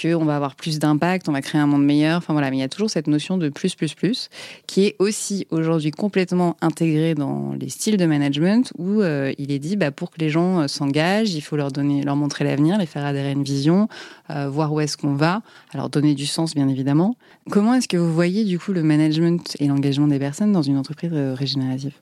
[0.00, 2.18] qu'on va avoir plus d'impact, on va créer un monde meilleur.
[2.18, 4.28] Enfin voilà, mais il y a toujours cette notion de plus, plus, plus,
[4.66, 9.58] qui est aussi aujourd'hui complètement intégrée dans les styles de management où euh, il est
[9.58, 12.78] dit, bah, pour que les gens euh, s'engagent, il faut leur donner, leur montrer l'avenir,
[12.78, 13.88] les faire adhérer à une vision,
[14.30, 17.16] euh, voir où est-ce qu'on va, alors donner du sens bien évidemment.
[17.50, 20.78] Comment est-ce que vous voyez du coup le management et l'engagement des personnes dans une
[20.78, 21.94] entreprise régénérative?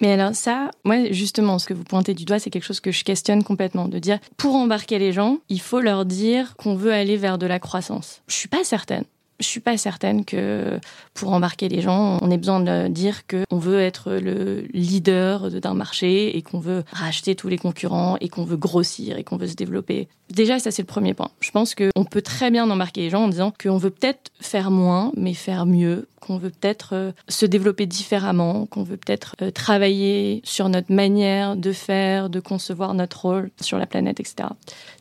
[0.00, 2.92] Mais alors ça, moi justement, ce que vous pointez du doigt, c'est quelque chose que
[2.92, 6.92] je questionne complètement, de dire, pour embarquer les gens, il faut leur dire qu'on veut
[6.92, 8.22] aller vers de la croissance.
[8.28, 9.04] Je suis pas certaine
[9.40, 10.80] je suis pas certaine que
[11.14, 15.74] pour embarquer les gens, on ait besoin de dire qu'on veut être le leader d'un
[15.74, 19.46] marché et qu'on veut racheter tous les concurrents et qu'on veut grossir et qu'on veut
[19.46, 20.08] se développer.
[20.30, 21.30] Déjà, ça c'est le premier point.
[21.40, 24.70] Je pense qu'on peut très bien embarquer les gens en disant qu'on veut peut-être faire
[24.70, 29.50] moins, mais faire mieux, qu'on veut peut-être euh, se développer différemment, qu'on veut peut-être euh,
[29.50, 34.48] travailler sur notre manière de faire, de concevoir notre rôle sur la planète, etc.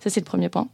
[0.02, 0.70] Ça c'est le premier point.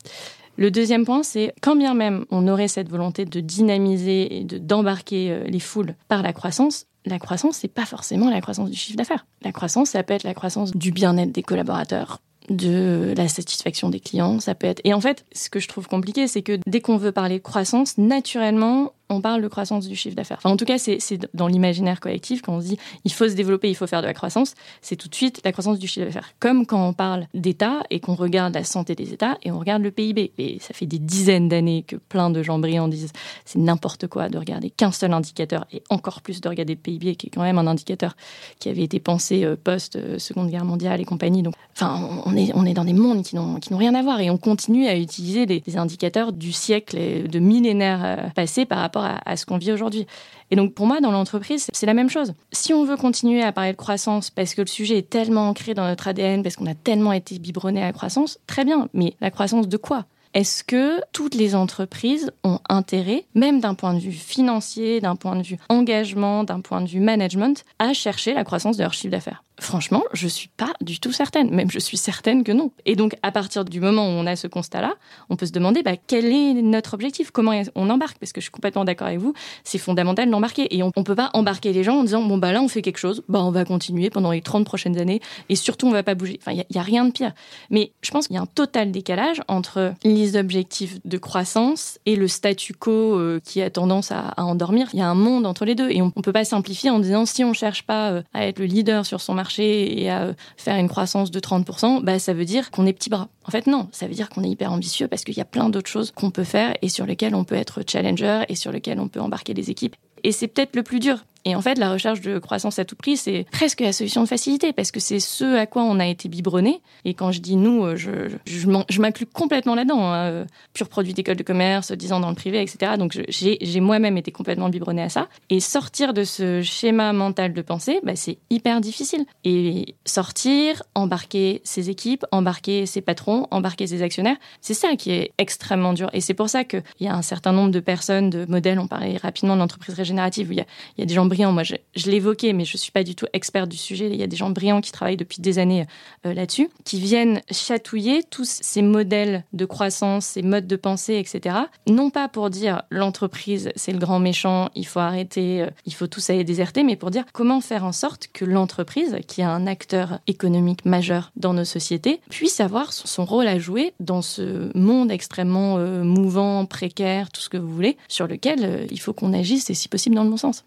[0.55, 5.31] Le deuxième point, c'est quand bien même on aurait cette volonté de dynamiser et d'embarquer
[5.31, 8.97] euh, les foules par la croissance, la croissance, c'est pas forcément la croissance du chiffre
[8.97, 9.25] d'affaires.
[9.41, 13.99] La croissance, ça peut être la croissance du bien-être des collaborateurs, de la satisfaction des
[13.99, 14.81] clients, ça peut être.
[14.83, 17.97] Et en fait, ce que je trouve compliqué, c'est que dès qu'on veut parler croissance,
[17.97, 20.39] naturellement, on parle de croissance du chiffre d'affaires.
[20.43, 20.99] en tout cas, c'est
[21.33, 24.07] dans l'imaginaire collectif, quand on se dit il faut se développer, il faut faire de
[24.07, 26.31] la croissance, c'est tout de suite la croissance du chiffre d'affaires.
[26.39, 29.81] Comme quand on parle d'État et qu'on regarde la santé des États et on regarde
[29.81, 30.31] le PIB.
[30.37, 33.11] Et ça fait des dizaines d'années que plein de gens brillants disent
[33.45, 37.15] c'est n'importe quoi de regarder qu'un seul indicateur et encore plus de regarder le PIB,
[37.15, 38.15] qui est quand même un indicateur
[38.59, 41.43] qui avait été pensé euh, post-Seconde Guerre mondiale et compagnie.
[41.43, 44.29] Donc, enfin, on est, on est dans des mondes qui n'ont rien à voir et
[44.29, 48.79] on continue à utiliser des, des indicateurs du siècle et de millénaires euh, passés par
[48.79, 50.07] rapport à, ce qu'on vit aujourd'hui.
[50.51, 52.33] Et donc pour moi, dans l'entreprise, c'est la même chose.
[52.51, 55.73] Si on veut continuer à parler de croissance parce que le sujet est tellement ancré
[55.73, 58.89] dans notre ADN, parce qu'on a tellement été biberonné à la croissance, très bien.
[58.93, 60.05] Mais la croissance de quoi?
[60.33, 65.35] Est-ce que toutes les entreprises ont intérêt, même d'un point de vue financier, d'un point
[65.35, 69.11] de vue engagement, d'un point de vue management, à chercher la croissance de leur chiffre
[69.11, 69.43] d'affaires?
[69.63, 71.49] Franchement, je suis pas du tout certaine.
[71.49, 72.71] Même je suis certaine que non.
[72.85, 74.95] Et donc, à partir du moment où on a ce constat-là,
[75.29, 78.17] on peut se demander bah, quel est notre objectif, comment on embarque?
[78.17, 80.75] Parce que je suis complètement d'accord avec vous, c'est fondamental d'embarquer.
[80.75, 82.81] Et on, ne peut pas embarquer les gens en disant bon bah là on fait
[82.81, 86.03] quelque chose, bah on va continuer pendant les 30 prochaines années et surtout on va
[86.03, 86.37] pas bouger.
[86.41, 87.31] Enfin, il y, a rien de pire.
[87.69, 92.17] Mais je pense qu'il y a un total décalage entre les objectifs de croissance et
[92.17, 94.89] le statu quo euh, qui a tendance à, endormir.
[94.91, 96.99] Il y a un monde entre les deux et on, ne peut pas simplifier en
[96.99, 100.33] disant si on cherche pas euh, à être le leader sur son marché et à
[100.57, 103.29] faire une croissance de 30%, bah, ça veut dire qu'on est petit bras.
[103.45, 105.69] En fait, non, ça veut dire qu'on est hyper ambitieux parce qu'il y a plein
[105.69, 108.99] d'autres choses qu'on peut faire et sur lesquelles on peut être challenger et sur lesquelles
[108.99, 109.95] on peut embarquer les équipes.
[110.23, 112.95] Et c'est peut-être le plus dur et en fait, la recherche de croissance à tout
[112.95, 116.07] prix, c'est presque la solution de facilité parce que c'est ce à quoi on a
[116.07, 116.81] été biberonné.
[117.05, 120.13] Et quand je dis nous, euh, je, m'inclus complètement là-dedans.
[120.13, 120.45] Hein.
[120.73, 122.93] Pur produit d'école de commerce, 10 ans dans le privé, etc.
[122.97, 125.27] Donc j'ai moi-même été complètement biberonné à ça.
[125.49, 129.25] Et sortir de ce schéma mental de pensée, bah, c'est hyper difficile.
[129.43, 135.31] Et sortir, embarquer ses équipes, embarquer ses patrons, embarquer ses actionnaires, c'est ça qui est
[135.37, 136.09] extrêmement dur.
[136.13, 138.87] Et c'est pour ça qu'il y a un certain nombre de personnes, de modèles, on
[138.87, 140.63] parlait rapidement de l'entreprise régénérative, où il y
[140.97, 141.75] il y a des gens Moi, je,
[142.09, 144.07] l'évoquais, mais je suis pas du tout experte du sujet.
[144.07, 145.85] Il y a des gens brillants qui travaillent depuis des années
[146.25, 151.55] euh, là-dessus, qui viennent chatouiller tous ces modèles de croissance, ces modes de pensée, etc.
[151.87, 156.07] Non pas pour dire l'entreprise, c'est le grand méchant, il faut arrêter, euh, il faut
[156.07, 159.65] tous aller déserter, mais pour dire comment faire en sorte que l'entreprise, qui est un
[159.65, 165.11] acteur économique majeur dans nos sociétés, puisse avoir son rôle à jouer dans ce monde
[165.11, 169.69] extrêmement euh, mouvant, précaire, tout ce que vous voulez, sur lequel il faut qu'on agisse
[169.69, 170.63] et si possible dans le bon sens.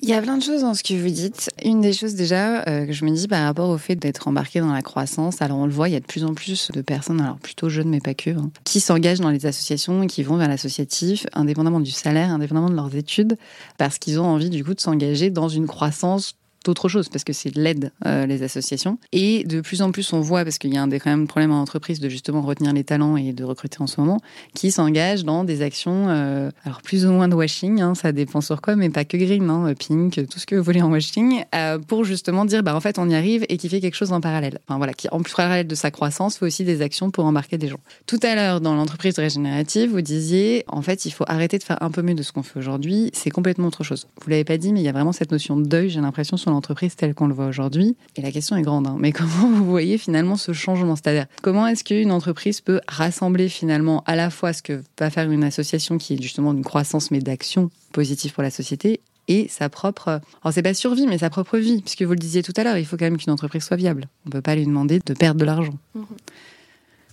[0.00, 1.48] Il y a plein de choses dans ce que vous dites.
[1.64, 4.60] Une des choses déjà euh, que je me dis par rapport au fait d'être embarqué
[4.60, 6.82] dans la croissance, alors on le voit, il y a de plus en plus de
[6.82, 10.36] personnes, alors plutôt jeunes mais pas que, hein, qui s'engagent dans les associations qui vont
[10.36, 13.38] vers l'associatif, indépendamment du salaire, indépendamment de leurs études,
[13.78, 16.34] parce qu'ils ont envie du coup de s'engager dans une croissance
[16.68, 18.98] autre chose parce que c'est l'aide euh, les associations.
[19.12, 21.26] Et de plus en plus on voit parce qu'il y a un des quand même
[21.26, 24.20] problème en entreprise de justement retenir les talents et de recruter en ce moment
[24.54, 28.40] qui s'engagent dans des actions euh, alors plus ou moins de washing hein, ça dépend
[28.40, 31.44] sur quoi mais pas que green hein, pink tout ce que vous voulez en washing
[31.54, 34.12] euh, pour justement dire bah en fait on y arrive et qui fait quelque chose
[34.12, 34.58] en parallèle.
[34.68, 37.58] Enfin voilà qui en plus parallèle de sa croissance fait aussi des actions pour embarquer
[37.58, 37.80] des gens.
[38.06, 41.82] Tout à l'heure dans l'entreprise régénérative vous disiez en fait il faut arrêter de faire
[41.82, 44.06] un peu mieux de ce qu'on fait aujourd'hui c'est complètement autre chose.
[44.22, 46.36] Vous l'avez pas dit mais il y a vraiment cette notion de deuil j'ai l'impression
[46.36, 47.96] sur entreprise telle qu'on le voit aujourd'hui.
[48.16, 48.96] Et la question est grande, hein.
[48.98, 50.96] mais comment vous voyez finalement ce changement?
[50.96, 55.30] C'est-à-dire, comment est-ce qu'une entreprise peut rassembler finalement à la fois ce que va faire
[55.30, 59.68] une association qui est justement d'une croissance mais d'action positive pour la société et sa
[59.68, 62.62] propre, alors c'est pas survie, mais sa propre vie, puisque vous le disiez tout à
[62.62, 64.08] l'heure, il faut quand même qu'une entreprise soit viable.
[64.26, 65.74] On peut pas lui demander de perdre de l'argent.
[65.96, 66.04] Mm-hmm.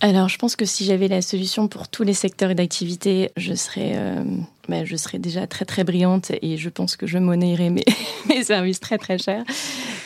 [0.00, 3.92] Alors, je pense que si j'avais la solution pour tous les secteurs d'activité, je serais,
[3.94, 4.24] euh,
[4.68, 7.84] bah, je serais déjà très très brillante et je pense que je monnaierais mes,
[8.42, 9.44] services très très chers.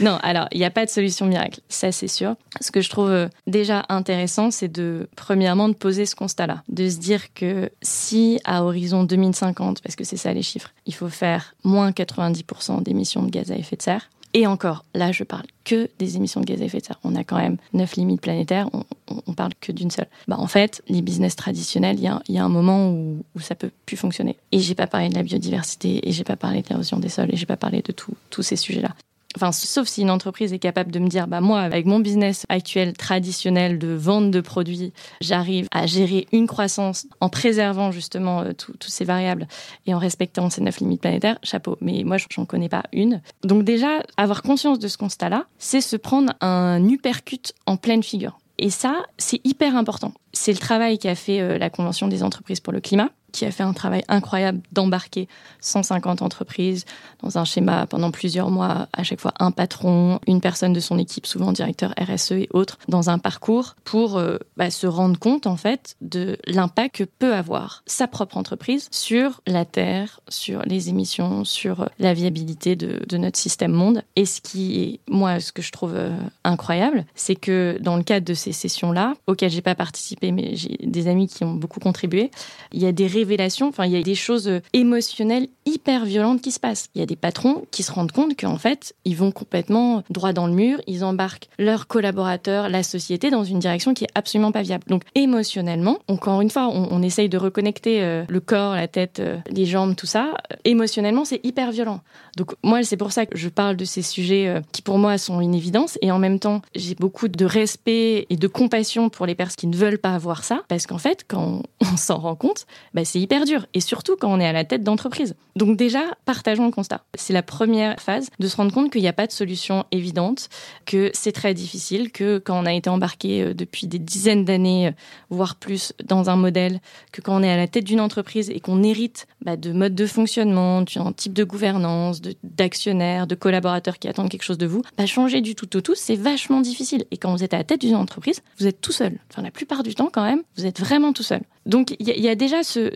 [0.01, 2.37] Non, alors il n'y a pas de solution miracle, ça c'est sûr.
[2.61, 6.89] Ce que je trouve euh, déjà intéressant, c'est de premièrement de poser ce constat-là, de
[6.89, 11.09] se dire que si à horizon 2050, parce que c'est ça les chiffres, il faut
[11.09, 15.47] faire moins 90% d'émissions de gaz à effet de serre, et encore, là, je parle
[15.65, 17.01] que des émissions de gaz à effet de serre.
[17.05, 20.09] On a quand même neuf limites planétaires, on, parle que d'une seule.
[20.27, 23.71] Bah, en fait, les business traditionnels, il y, a, un moment où, où ça peut
[23.87, 24.37] plus fonctionner.
[24.53, 27.33] Et j'ai pas parlé de la biodiversité, et j'ai pas parlé de l'érosion des sols,
[27.33, 28.95] et j'ai pas parlé de tous ces sujets-là.
[29.37, 32.47] Enfin, sauf si une entreprise est capable de me dire, bah moi, avec mon business
[32.49, 38.53] actuel traditionnel de vente de produits, j'arrive à gérer une croissance en préservant justement euh,
[38.53, 39.47] toutes ces variables
[39.87, 41.39] et en respectant ces neuf limites planétaires.
[41.43, 41.77] Chapeau.
[41.83, 43.21] Mais moi, j'en connais pas une.
[43.45, 48.39] Donc déjà, avoir conscience de ce constat-là, c'est se prendre un uppercut en pleine figure.
[48.59, 50.13] Et ça, c'est hyper important.
[50.33, 53.51] C'est le travail qu'a fait euh, la Convention des entreprises pour le climat qui a
[53.51, 55.29] fait un travail incroyable d'embarquer
[55.61, 56.85] 150 entreprises
[57.23, 60.99] dans un schéma pendant plusieurs mois, à chaque fois un patron, une personne de son
[60.99, 65.47] équipe, souvent directeur RSE et autres, dans un parcours pour euh, bah, se rendre compte
[65.47, 70.89] en fait de l'impact que peut avoir sa propre entreprise sur la Terre, sur les
[70.89, 74.03] émissions, sur la viabilité de, de notre système monde.
[74.17, 78.03] Et ce qui est, moi, ce que je trouve euh, incroyable, c'est que dans le
[78.03, 81.81] cadre de ces sessions-là, auxquelles j'ai pas participé, mais j'ai des amis qui ont beaucoup
[81.81, 82.31] contribué,
[82.73, 86.41] il y a des révélations, enfin, il y a des choses euh, émotionnelles hyper violentes
[86.41, 86.89] qui se passent.
[86.95, 90.33] Il y a des patrons qui se rendent compte qu'en fait, ils vont complètement droit
[90.33, 94.53] dans le mur, ils embarquent leurs collaborateurs, la société dans une direction qui est absolument
[94.53, 94.85] pas viable.
[94.87, 99.39] Donc, émotionnellement, encore une fois, on, essaye de reconnecter euh, le corps, la tête, euh,
[99.51, 100.35] les jambes, tout ça.
[100.65, 102.01] Émotionnellement, c'est hyper violent.
[102.37, 105.41] Donc, moi, c'est pour ça que je parle de ces sujets qui, pour moi, sont
[105.41, 105.97] une évidence.
[106.03, 109.67] Et en même temps, j'ai beaucoup de respect et de compassion pour les personnes qui
[109.67, 110.63] ne veulent pas avoir ça.
[110.69, 113.67] Parce qu'en fait, quand on, s'en rend compte, bah, c'est hyper dur.
[113.75, 115.35] Et surtout quand on est à la tête d'entreprise.
[115.57, 117.05] Donc déjà, partageons le constat.
[117.15, 120.49] C'est la première phase de se rendre compte qu'il n'y a pas de solution évidente,
[120.87, 124.89] que c'est très difficile, que quand on a été embarqué euh, depuis des dizaines d'années,
[124.89, 124.93] euh,
[125.31, 126.81] voire plus, dans un modèle,
[127.13, 129.95] que quand on est à la tête d'une entreprise et qu'on hérite bah, de modes
[129.95, 134.83] de fonctionnement, d'un type de gouvernance, d'actionnaires, de, collaborateurs qui attendent quelque chose de vous,
[134.97, 137.05] bah, changer du tout au tout, c'est vachement difficile.
[137.11, 139.19] Et quand vous êtes à la tête d'une entreprise, vous êtes tout seul.
[139.31, 141.41] Enfin, la plupart du temps, quand même, vous êtes vraiment tout seul.
[141.69, 142.91] Donc, il y, a déjà ce,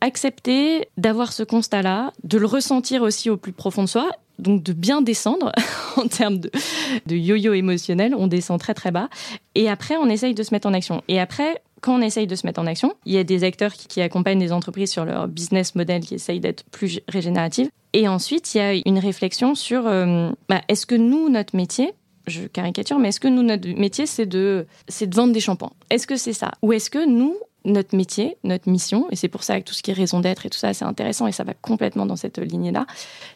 [0.00, 4.72] accepter d'avoir ce constat-là, de le ressentir aussi au plus profond de soi, donc de
[4.72, 5.52] bien descendre
[5.96, 6.50] en termes de,
[7.08, 9.08] yo-yo émotionnel, on descend très très bas,
[9.54, 11.02] et après on essaye de se mettre en action.
[11.08, 13.72] Et après, quand on essaye de se mettre en action, il y a des acteurs
[13.72, 17.68] qui, accompagnent des entreprises sur leur business model qui essayent d'être plus régénératifs.
[17.92, 21.92] Et ensuite, il y a une réflexion sur euh, bah, est-ce que nous, notre métier,
[22.26, 25.72] je caricature, mais est-ce que nous, notre métier, c'est de, c'est de vendre des shampoings
[25.90, 26.50] Est-ce que c'est ça?
[26.62, 27.36] Ou est-ce que nous,
[27.66, 30.46] notre métier, notre mission, et c'est pour ça que tout ce qui est raison d'être
[30.46, 32.86] et tout ça, c'est intéressant et ça va complètement dans cette lignée-là,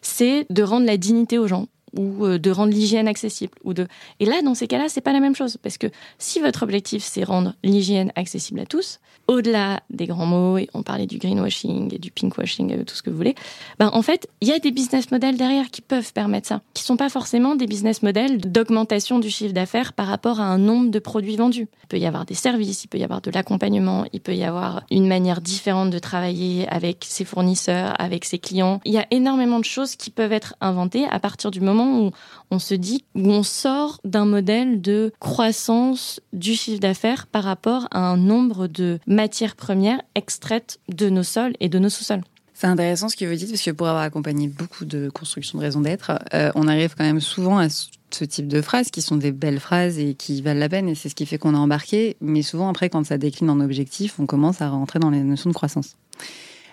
[0.01, 1.67] c'est de rendre la dignité aux gens.
[1.97, 3.53] Ou euh, de rendre l'hygiène accessible.
[3.65, 3.87] Ou de...
[4.19, 5.57] Et là, dans ces cas-là, c'est pas la même chose.
[5.63, 10.59] Parce que si votre objectif, c'est rendre l'hygiène accessible à tous, au-delà des grands mots,
[10.59, 13.35] et on parlait du greenwashing et du pinkwashing, tout ce que vous voulez,
[13.79, 16.83] ben, en fait, il y a des business models derrière qui peuvent permettre ça, qui
[16.83, 20.91] sont pas forcément des business models d'augmentation du chiffre d'affaires par rapport à un nombre
[20.91, 21.69] de produits vendus.
[21.85, 24.45] Il peut y avoir des services, il peut y avoir de l'accompagnement, il peut y
[24.45, 28.81] avoir une manière différente de travailler avec ses fournisseurs, avec ses clients.
[28.85, 32.11] Il y a énormément de choses qui peuvent être inventées à partir du moment où
[32.51, 33.05] on se dit,
[33.43, 39.57] sort d'un modèle de croissance du chiffre d'affaires par rapport à un nombre de matières
[39.57, 42.23] premières extraites de nos sols et de nos sous-sols.
[42.55, 45.65] C'est intéressant ce que vous dites, parce que pour avoir accompagné beaucoup de constructions de
[45.65, 49.17] raisons d'être, euh, on arrive quand même souvent à ce type de phrases qui sont
[49.17, 51.59] des belles phrases et qui valent la peine, et c'est ce qui fait qu'on a
[51.59, 52.19] embarqué.
[52.21, 55.49] Mais souvent, après, quand ça décline en objectif, on commence à rentrer dans les notions
[55.49, 55.97] de croissance.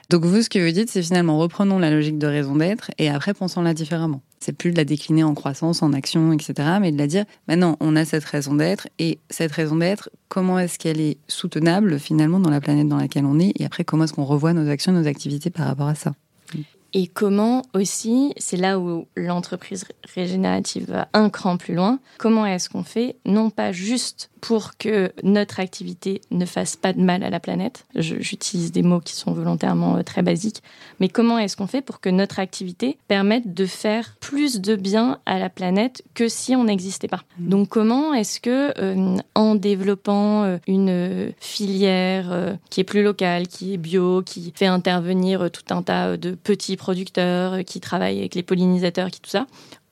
[0.09, 3.09] Donc vous, ce que vous dites, c'est finalement reprenons la logique de raison d'être et
[3.09, 4.21] après pensons-la différemment.
[4.39, 7.75] C'est plus de la décliner en croissance, en action, etc., mais de la dire, maintenant,
[7.81, 12.39] on a cette raison d'être et cette raison d'être, comment est-ce qu'elle est soutenable finalement
[12.39, 14.93] dans la planète dans laquelle on est et après comment est-ce qu'on revoit nos actions,
[14.93, 16.13] nos activités par rapport à ça?
[16.93, 22.69] Et comment aussi, c'est là où l'entreprise régénérative va un cran plus loin, comment est-ce
[22.69, 27.29] qu'on fait, non pas juste pour que notre activité ne fasse pas de mal à
[27.29, 27.85] la planète.
[27.95, 30.61] J'utilise des mots qui sont volontairement euh, très basiques,
[30.99, 35.19] mais comment est-ce qu'on fait pour que notre activité permette de faire plus de bien
[35.25, 37.23] à la planète que si on n'existait pas?
[37.39, 37.49] Mmh.
[37.49, 43.73] Donc comment est-ce que euh, en développant euh, une filière qui est plus locale, qui
[43.73, 48.43] est bio, qui fait intervenir tout un tas de petits producteurs, qui travaillent avec les
[48.43, 49.45] pollinisateurs, qui tout ça,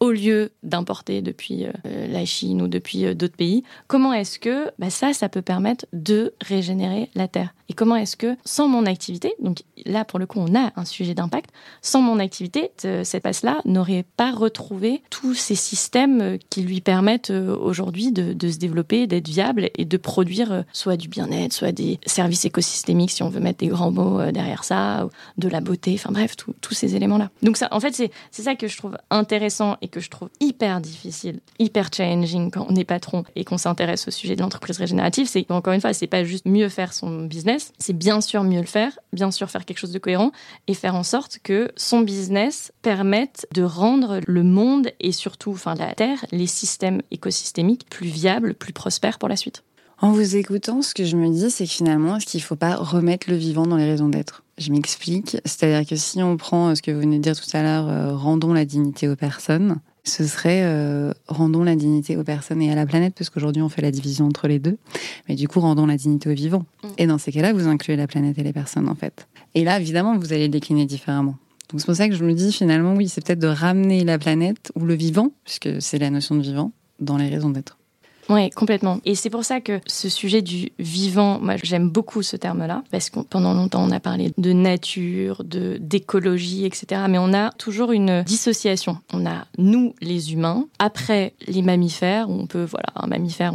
[0.06, 4.72] au lieu d'importer depuis euh, la Chine ou depuis euh, d'autres pays, comment est-ce que
[4.78, 7.54] bah, ça, ça peut permettre de régénérer la Terre?
[7.68, 10.86] Et comment est-ce que, sans mon activité, donc là pour le coup on a un
[10.86, 11.50] sujet d'impact,
[11.82, 17.32] sans mon activité, cette passe-là n'aurait pas retrouvé tous ces systèmes euh, qui lui permettent
[17.32, 22.00] aujourd'hui de, de, se développer, d'être viable et de produire soit du bien-être, soit des
[22.06, 26.12] services écosystémiques si on veut mettre des grands mots derrière ça, de la beauté, enfin
[26.12, 27.32] bref, tous ces éléments-là.
[27.42, 30.82] Donc ça, en fait, c'est ça que je trouve intéressant et que je trouve hyper
[30.82, 35.28] difficile, hyper challenging quand on est patron et qu'on s'intéresse au sujet de l'entreprise régénérative,
[35.28, 38.60] c'est encore une fois, c'est pas juste mieux faire son business, c'est bien sûr mieux
[38.60, 40.32] le faire, bien sûr faire quelque chose de cohérent
[40.68, 45.76] et faire en sorte que son business permette de rendre le monde et surtout, enfin
[45.76, 49.64] la Terre, les systèmes écosystémiques plus viables, plus prospères pour la suite.
[50.02, 52.58] En vous écoutant, ce que je me dis, c'est que finalement, est-ce qu'il ne faut
[52.58, 54.45] pas remettre le vivant dans les raisons d'être?
[54.58, 55.38] Je m'explique.
[55.44, 58.16] C'est-à-dire que si on prend ce que vous venez de dire tout à l'heure, euh,
[58.16, 62.76] rendons la dignité aux personnes, ce serait euh, rendons la dignité aux personnes et à
[62.76, 64.78] la planète, parce qu'aujourd'hui on fait la division entre les deux.
[65.28, 66.66] Mais du coup, rendons la dignité aux vivants.
[66.84, 66.88] Mm.
[67.00, 69.28] Et dans ces cas-là, vous incluez la planète et les personnes, en fait.
[69.56, 71.36] Et là, évidemment, vous allez le décliner différemment.
[71.70, 74.20] Donc c'est pour ça que je me dis finalement, oui, c'est peut-être de ramener la
[74.20, 77.78] planète ou le vivant, puisque c'est la notion de vivant, dans les raisons d'être.
[78.30, 79.00] Oui, complètement.
[79.06, 83.10] Et c'est pour ça que ce sujet du vivant, moi j'aime beaucoup ce terme-là, parce
[83.10, 87.04] que pendant longtemps on a parlé de nature, de d'écologie, etc.
[87.10, 88.98] Mais on a toujours une dissociation.
[89.14, 93.54] On a nous les humains, après les mammifères, on peut, voilà, un mammifère,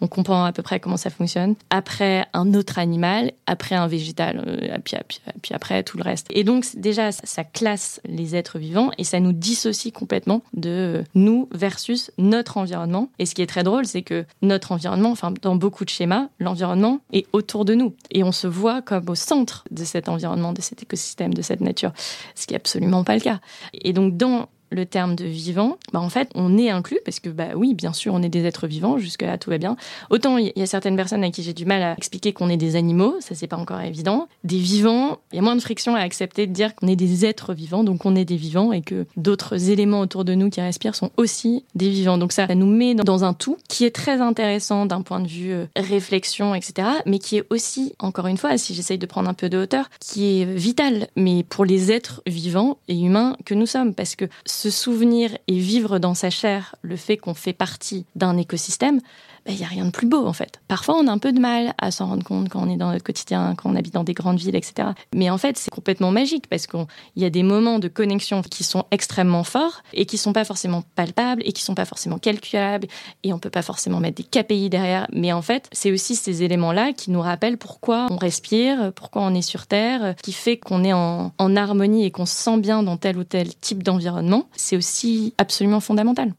[0.00, 1.54] on, comprend à peu près comment ça fonctionne.
[1.68, 6.26] Après un autre animal, après un végétal, euh, puis, après tout le reste.
[6.30, 11.48] Et donc déjà ça classe les êtres vivants et ça nous dissocie complètement de nous
[11.52, 13.10] versus notre environnement.
[13.18, 16.28] Et ce qui est très drôle, c'est que notre environnement, enfin dans beaucoup de schémas,
[16.38, 20.54] l'environnement est autour de nous et on se voit comme au centre de cet environnement,
[20.54, 21.92] de cet écosystème, de cette nature,
[22.34, 23.40] ce qui est absolument pas le cas.
[23.74, 27.28] Et donc dans le terme de vivant, bah en fait, on est inclus parce que,
[27.28, 29.76] bah oui, bien sûr, on est des êtres vivants, jusque-là, tout va bien.
[30.10, 32.56] Autant il y a certaines personnes à qui j'ai du mal à expliquer qu'on est
[32.56, 34.28] des animaux, ça c'est pas encore évident.
[34.44, 37.24] Des vivants, il y a moins de friction à accepter de dire qu'on est des
[37.24, 40.60] êtres vivants, donc on est des vivants et que d'autres éléments autour de nous qui
[40.60, 42.18] respirent sont aussi des vivants.
[42.18, 45.28] Donc ça, ça nous met dans un tout qui est très intéressant d'un point de
[45.28, 49.28] vue euh, réflexion, etc., mais qui est aussi, encore une fois, si j'essaye de prendre
[49.28, 53.54] un peu de hauteur, qui est vital, mais pour les êtres vivants et humains que
[53.54, 54.24] nous sommes, parce que
[54.58, 59.00] se souvenir et vivre dans sa chair le fait qu'on fait partie d'un écosystème,
[59.48, 60.60] il ben, n'y a rien de plus beau en fait.
[60.68, 62.92] Parfois, on a un peu de mal à s'en rendre compte quand on est dans
[62.92, 64.90] notre quotidien, quand on habite dans des grandes villes, etc.
[65.14, 68.64] Mais en fait, c'est complètement magique parce qu'il y a des moments de connexion qui
[68.64, 72.86] sont extrêmement forts et qui sont pas forcément palpables et qui sont pas forcément calculables
[73.22, 75.06] et on peut pas forcément mettre des KPI derrière.
[75.12, 79.34] Mais en fait, c'est aussi ces éléments-là qui nous rappellent pourquoi on respire, pourquoi on
[79.34, 82.82] est sur Terre, qui fait qu'on est en, en harmonie et qu'on se sent bien
[82.82, 84.48] dans tel ou tel type d'environnement.
[84.56, 86.32] C'est aussi absolument fondamental.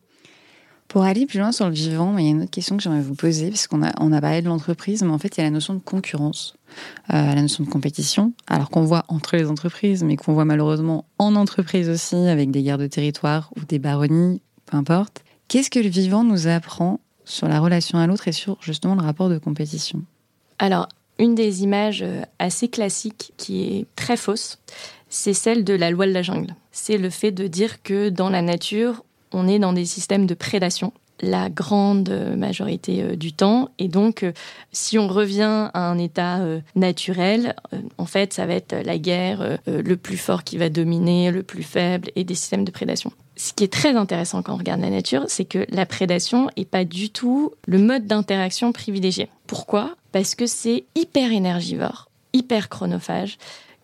[0.89, 3.01] Pour aller plus loin sur le vivant, il y a une autre question que j'aimerais
[3.01, 5.41] vous poser, parce qu'on a, on a parlé de l'entreprise, mais en fait, il y
[5.41, 6.55] a la notion de concurrence,
[7.13, 11.05] euh, la notion de compétition, alors qu'on voit entre les entreprises, mais qu'on voit malheureusement
[11.19, 15.23] en entreprise aussi, avec des guerres de territoire ou des baronnies peu importe.
[15.47, 19.01] Qu'est-ce que le vivant nous apprend sur la relation à l'autre et sur justement le
[19.01, 20.01] rapport de compétition?
[20.57, 24.59] Alors, une des images euh, assez classiques qui est très fausse,
[25.09, 26.55] c'est celle de la loi de la jungle.
[26.71, 30.33] C'est le fait de dire que dans la nature, on est dans des systèmes de
[30.33, 33.71] prédation la grande majorité euh, du temps.
[33.77, 34.31] Et donc, euh,
[34.71, 36.39] si on revient à un état
[36.75, 37.55] naturel,
[37.97, 41.63] en fait, ça va être la guerre, le plus fort qui va dominer, le plus
[41.63, 43.11] faible, et des systèmes de prédation.
[43.35, 46.65] Ce qui est très intéressant quand on regarde la nature, c'est que la prédation n'est
[46.65, 49.29] pas du tout le mode d'interaction privilégié.
[49.47, 49.95] Pourquoi?
[50.11, 53.37] Parce que c'est hyper énergivore, hyper chronophage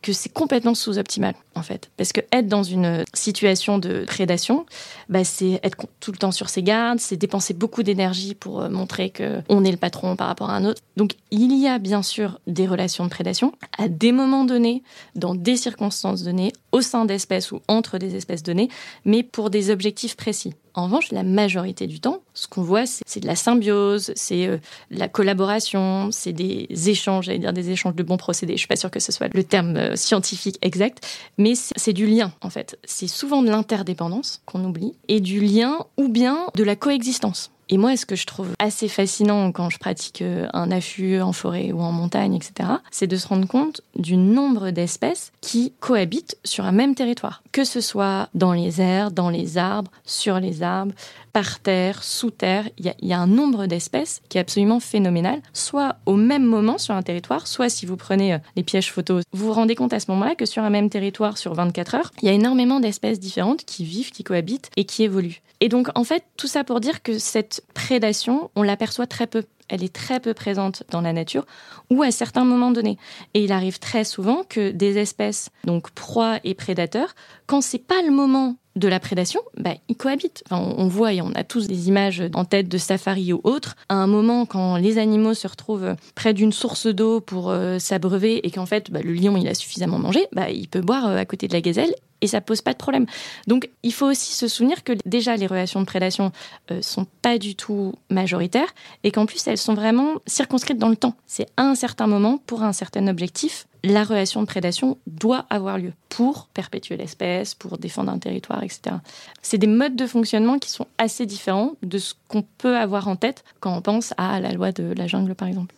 [0.05, 1.89] que c'est complètement sous-optimal en fait.
[1.97, 4.67] Parce que être dans une situation de prédation,
[5.09, 8.69] bah, c'est être tout le temps sur ses gardes, c'est dépenser beaucoup d'énergie pour euh,
[8.69, 10.83] montrer que on est le patron par rapport à un autre.
[10.95, 14.83] Donc il y a bien sûr des relations de prédation à des moments donnés,
[15.15, 18.69] dans des circonstances données, au sein d'espèces ou entre des espèces données,
[19.05, 20.53] mais pour des objectifs précis.
[20.75, 24.57] En revanche, la majorité du temps, ce qu'on voit, c'est de la symbiose, c'est euh,
[24.91, 28.53] la collaboration, c'est des échanges, j'allais dire des échanges de bons procédés.
[28.53, 31.05] Je suis pas sûre que ce soit le terme euh, scientifique exact,
[31.37, 32.77] mais c'est du lien en fait.
[32.83, 37.51] C'est souvent de l'interdépendance qu'on oublie et du lien ou bien de la coexistence.
[37.69, 41.31] Et moi, ce que je trouve assez fascinant quand je pratique euh, un affût en
[41.31, 46.37] forêt ou en montagne, etc., c'est de se rendre compte du nombre d'espèces qui cohabitent
[46.43, 47.41] sur un même territoire.
[47.51, 50.93] Que ce soit dans les airs, dans les arbres, sur les arbres,
[51.35, 55.97] par terre, sous terre, il y, a un nombre d'espèces qui est absolument phénoménal, soit
[56.05, 59.47] au même moment sur un territoire, soit si vous prenez euh, les pièges photos, vous
[59.47, 62.27] vous rendez compte à ce moment-là que sur un même territoire, sur 24 heures, il
[62.27, 65.41] y a énormément d'espèces différentes qui vivent, qui cohabitent et qui évoluent.
[65.59, 69.43] Et donc, en fait, tout ça pour dire que cette prédation, on l'aperçoit très peu.
[69.67, 71.45] Elle est très peu présente dans la nature
[71.89, 72.97] ou à certains moments donnés.
[73.33, 77.15] Et il arrive très souvent que des espèces, donc proies et prédateurs,
[77.47, 80.43] quand c'est pas le moment de la prédation, bah, ils cohabitent.
[80.51, 83.75] on, voit et on a tous des images en tête de safari ou autres.
[83.87, 88.45] À un moment, quand les animaux se retrouvent près d'une source d'eau pour euh, s'abreuver
[88.45, 91.17] et qu'en fait, bah, le lion il a suffisamment mangé, bah, il peut boire euh,
[91.17, 93.05] à côté de la gazelle et ça pose pas de problème.
[93.47, 96.31] Donc il faut aussi se souvenir que déjà les relations de prédation
[96.71, 98.73] euh, sont pas du tout majoritaires
[99.03, 101.15] et qu'en plus elles sont vraiment circonscrites dans le temps.
[101.27, 105.77] C'est à un certain moment pour un certain objectif la relation de prédation doit avoir
[105.77, 108.97] lieu pour perpétuer l'espèce, pour défendre un territoire, etc.
[109.41, 113.15] C'est des modes de fonctionnement qui sont assez différents de ce qu'on peut avoir en
[113.15, 115.75] tête quand on pense à la loi de la jungle, par exemple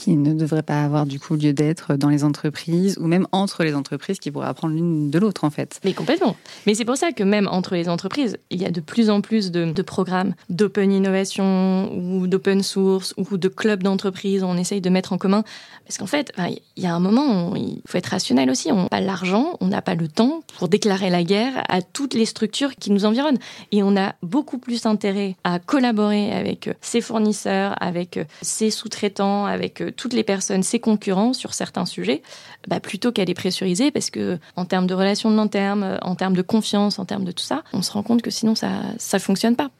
[0.00, 3.64] qui ne devrait pas avoir du coup lieu d'être dans les entreprises ou même entre
[3.64, 5.78] les entreprises qui pourraient apprendre l'une de l'autre en fait.
[5.84, 6.36] Mais complètement.
[6.66, 9.20] Mais c'est pour ça que même entre les entreprises, il y a de plus en
[9.20, 14.80] plus de, programmes d'open innovation ou d'open source ou de clubs d'entreprise où on essaye
[14.80, 15.42] de mettre en commun.
[15.84, 16.32] Parce qu'en fait,
[16.76, 18.70] il y a un moment où il faut être rationnel aussi.
[18.72, 22.14] On n'a pas l'argent, on n'a pas le temps pour déclarer la guerre à toutes
[22.14, 23.38] les structures qui nous environnent.
[23.72, 29.80] Et on a beaucoup plus intérêt à collaborer avec ses fournisseurs, avec ses sous-traitants, avec
[29.80, 32.22] euh, toutes les personnes, ses concurrents sur certains sujets,
[32.68, 36.14] bah, plutôt qu'à les pressuriser, parce que en termes de relations de long terme, en
[36.14, 38.70] termes de confiance, en termes de tout ça, on se rend compte que sinon ça
[38.98, 39.70] ça fonctionne pas.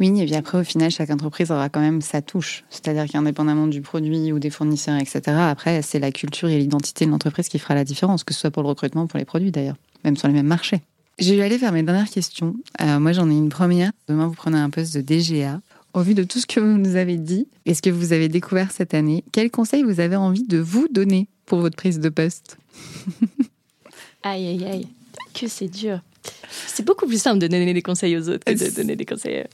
[0.00, 2.64] Oui, et puis après, au final, chaque entreprise aura quand même sa touche.
[2.68, 7.10] C'est-à-dire qu'indépendamment du produit ou des fournisseurs, etc., après, c'est la culture et l'identité de
[7.10, 9.52] l'entreprise qui fera la différence, que ce soit pour le recrutement ou pour les produits
[9.52, 10.80] d'ailleurs, même sur les mêmes marchés.
[11.20, 12.56] Je vais aller vers mes dernières questions.
[12.80, 13.92] Euh, moi, j'en ai une première.
[14.08, 15.60] Demain, vous prenez un poste de DGA.
[15.94, 18.28] Au vu de tout ce que vous nous avez dit et ce que vous avez
[18.28, 22.08] découvert cette année, quels conseils vous avez envie de vous donner pour votre prise de
[22.08, 22.58] poste?
[24.26, 24.88] Aïe, aïe, aïe.
[25.34, 26.00] Que c'est dur.
[26.66, 29.44] C'est beaucoup plus simple de donner des conseils aux autres que de donner des conseils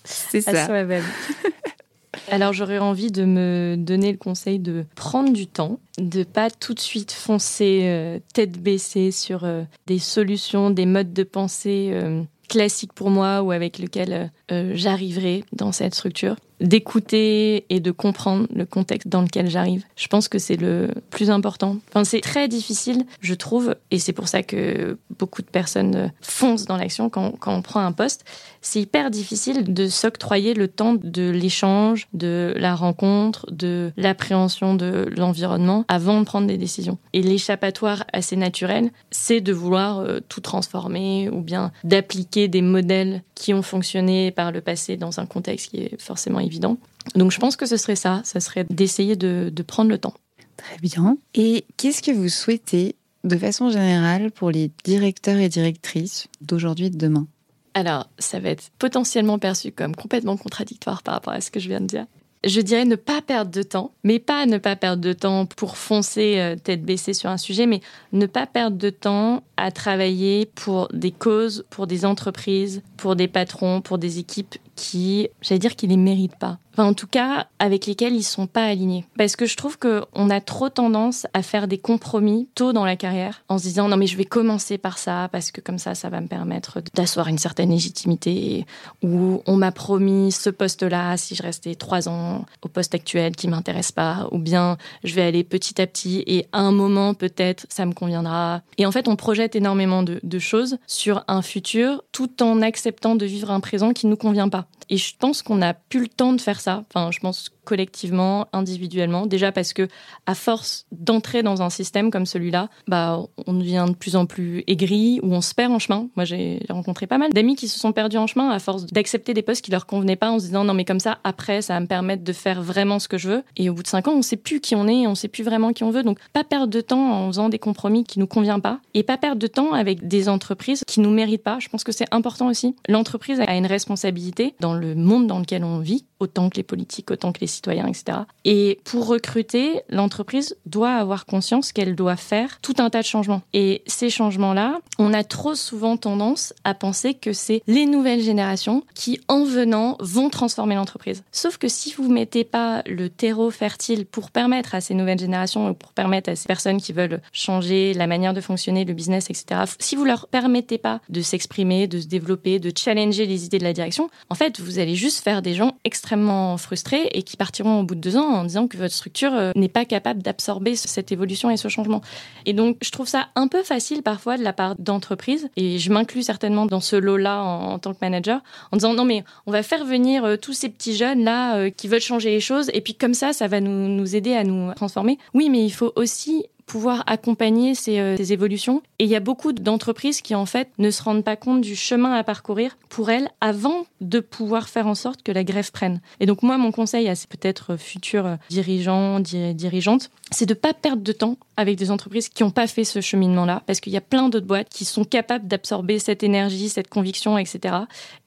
[0.46, 1.02] à soi-même.
[2.30, 6.74] Alors j'aurais envie de me donner le conseil de prendre du temps, de pas tout
[6.74, 12.22] de suite foncer euh, tête baissée sur euh, des solutions, des modes de pensée euh,
[12.50, 18.64] classiques pour moi ou avec lesquels j'arriverai dans cette structure d'écouter et de comprendre le
[18.66, 19.84] contexte dans lequel j'arrive.
[19.96, 21.76] Je pense que c'est le plus important.
[21.88, 26.66] Enfin, c'est très difficile, je trouve, et c'est pour ça que beaucoup de personnes foncent
[26.66, 28.24] dans l'action quand, quand on prend un poste.
[28.62, 35.08] C'est hyper difficile de s'octroyer le temps de l'échange, de la rencontre, de l'appréhension de
[35.16, 36.98] l'environnement avant de prendre des décisions.
[37.12, 43.22] Et l'échappatoire assez naturel, c'est de vouloir euh, tout transformer ou bien d'appliquer des modèles
[43.34, 46.76] qui ont fonctionné par le passé dans un contexte qui est forcément évident.
[47.14, 50.14] Donc je pense que ce serait ça, ça serait d'essayer de, de prendre le temps.
[50.56, 51.16] Très bien.
[51.34, 56.90] Et qu'est-ce que vous souhaitez de façon générale pour les directeurs et directrices d'aujourd'hui et
[56.90, 57.26] de demain?
[57.74, 61.68] Alors, ça va être potentiellement perçu comme complètement contradictoire par rapport à ce que je
[61.68, 62.06] viens de dire.
[62.42, 65.76] Je dirais ne pas perdre de temps, mais pas ne pas perdre de temps pour
[65.76, 67.82] foncer euh, tête baissée sur un sujet, mais
[68.12, 73.28] ne pas perdre de temps à travailler pour des causes, pour des entreprises, pour des
[73.28, 76.58] patrons, pour des équipes qui, j'allais dire, qui les méritent pas.
[76.80, 79.04] En tout cas, avec lesquels ils sont pas alignés.
[79.18, 82.96] Parce que je trouve qu'on a trop tendance à faire des compromis tôt dans la
[82.96, 85.94] carrière en se disant non mais je vais commencer par ça parce que comme ça,
[85.94, 88.66] ça va me permettre d'asseoir une certaine légitimité
[89.02, 93.48] ou on m'a promis ce poste-là si je restais trois ans au poste actuel qui
[93.48, 97.66] m'intéresse pas ou bien je vais aller petit à petit et à un moment peut-être
[97.68, 98.62] ça me conviendra.
[98.78, 103.16] Et en fait, on projette énormément de, de choses sur un futur tout en acceptant
[103.16, 104.66] de vivre un présent qui nous convient pas.
[104.88, 106.69] Et je pense qu'on n'a plus le temps de faire ça.
[106.78, 109.26] Enfin, je pense collectivement, individuellement.
[109.26, 109.88] Déjà parce que,
[110.26, 114.64] à force d'entrer dans un système comme celui-là, bah, on devient de plus en plus
[114.66, 116.08] aigri ou on se perd en chemin.
[116.16, 119.34] Moi, j'ai rencontré pas mal d'amis qui se sont perdus en chemin à force d'accepter
[119.34, 121.74] des postes qui leur convenaient pas en se disant non, mais comme ça, après, ça
[121.74, 123.42] va me permettre de faire vraiment ce que je veux.
[123.56, 125.44] Et au bout de cinq ans, on sait plus qui on est, on sait plus
[125.44, 126.02] vraiment qui on veut.
[126.02, 129.16] Donc, pas perdre de temps en faisant des compromis qui nous conviennent pas et pas
[129.16, 131.58] perdre de temps avec des entreprises qui nous méritent pas.
[131.60, 132.74] Je pense que c'est important aussi.
[132.88, 137.10] L'entreprise a une responsabilité dans le monde dans lequel on vit, autant que les politiques,
[137.10, 138.18] autant que les citoyens, etc.
[138.44, 143.42] Et pour recruter, l'entreprise doit avoir conscience qu'elle doit faire tout un tas de changements.
[143.52, 148.84] Et ces changements-là, on a trop souvent tendance à penser que c'est les nouvelles générations
[148.94, 151.22] qui, en venant, vont transformer l'entreprise.
[151.32, 155.74] Sauf que si vous mettez pas le terreau fertile pour permettre à ces nouvelles générations,
[155.74, 159.62] pour permettre à ces personnes qui veulent changer la manière de fonctionner, le business, etc.,
[159.78, 163.64] si vous leur permettez pas de s'exprimer, de se développer, de challenger les idées de
[163.64, 167.80] la direction, en fait, vous allez juste faire des gens extrêmement frustrés et qui partiront
[167.80, 170.76] au bout de deux ans en disant que votre structure euh, n'est pas capable d'absorber
[170.76, 172.02] cette évolution et ce changement.
[172.44, 175.90] Et donc, je trouve ça un peu facile parfois de la part d'entreprises, et je
[175.90, 179.62] m'inclus certainement dans ce lot-là en, tant que manager, en disant non mais on va
[179.62, 182.82] faire venir euh, tous ces petits jeunes là euh, qui veulent changer les choses, et
[182.82, 185.16] puis comme ça, ça va nous, nous aider à nous transformer.
[185.32, 188.80] Oui, mais il faut aussi pouvoir accompagner euh, ces, évolutions.
[189.00, 191.74] Et il y a beaucoup d'entreprises qui, en fait, ne se rendent pas compte du
[191.74, 196.00] chemin à parcourir pour elles avant de pouvoir faire en sorte que la grève prenne.
[196.20, 201.02] Et donc, moi, mon conseil à ces peut-être futurs dirigeants, dirigeantes, c'est de pas perdre
[201.02, 204.00] de temps avec des entreprises qui n'ont pas fait ce cheminement-là, parce qu'il y a
[204.00, 207.74] plein d'autres boîtes qui sont capables d'absorber cette énergie, cette conviction, etc.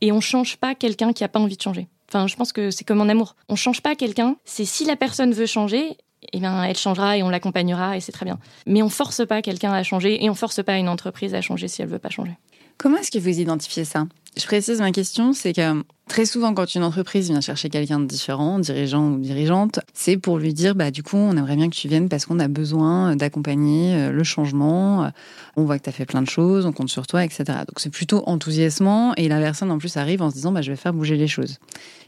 [0.01, 1.87] Et on change pas quelqu'un qui n'a pas envie de changer.
[2.09, 3.37] Enfin, je pense que c'est comme en amour.
[3.47, 5.97] On change pas quelqu'un, c'est si la personne veut changer,
[6.31, 8.39] eh bien, elle changera et on l'accompagnera et c'est très bien.
[8.65, 11.67] Mais on force pas quelqu'un à changer et on force pas une entreprise à changer
[11.67, 12.37] si elle veut pas changer.
[12.77, 14.07] Comment est-ce que vous identifiez ça?
[14.37, 18.05] Je précise ma question, c'est que très souvent quand une entreprise vient chercher quelqu'un de
[18.05, 21.75] différent, dirigeant ou dirigeante, c'est pour lui dire bah du coup on aimerait bien que
[21.75, 25.11] tu viennes parce qu'on a besoin d'accompagner euh, le changement.
[25.55, 27.43] On voit que tu as fait plein de choses, on compte sur toi, etc.
[27.67, 30.71] Donc c'est plutôt enthousiasmant et la personne en plus arrive en se disant bah je
[30.71, 31.57] vais faire bouger les choses.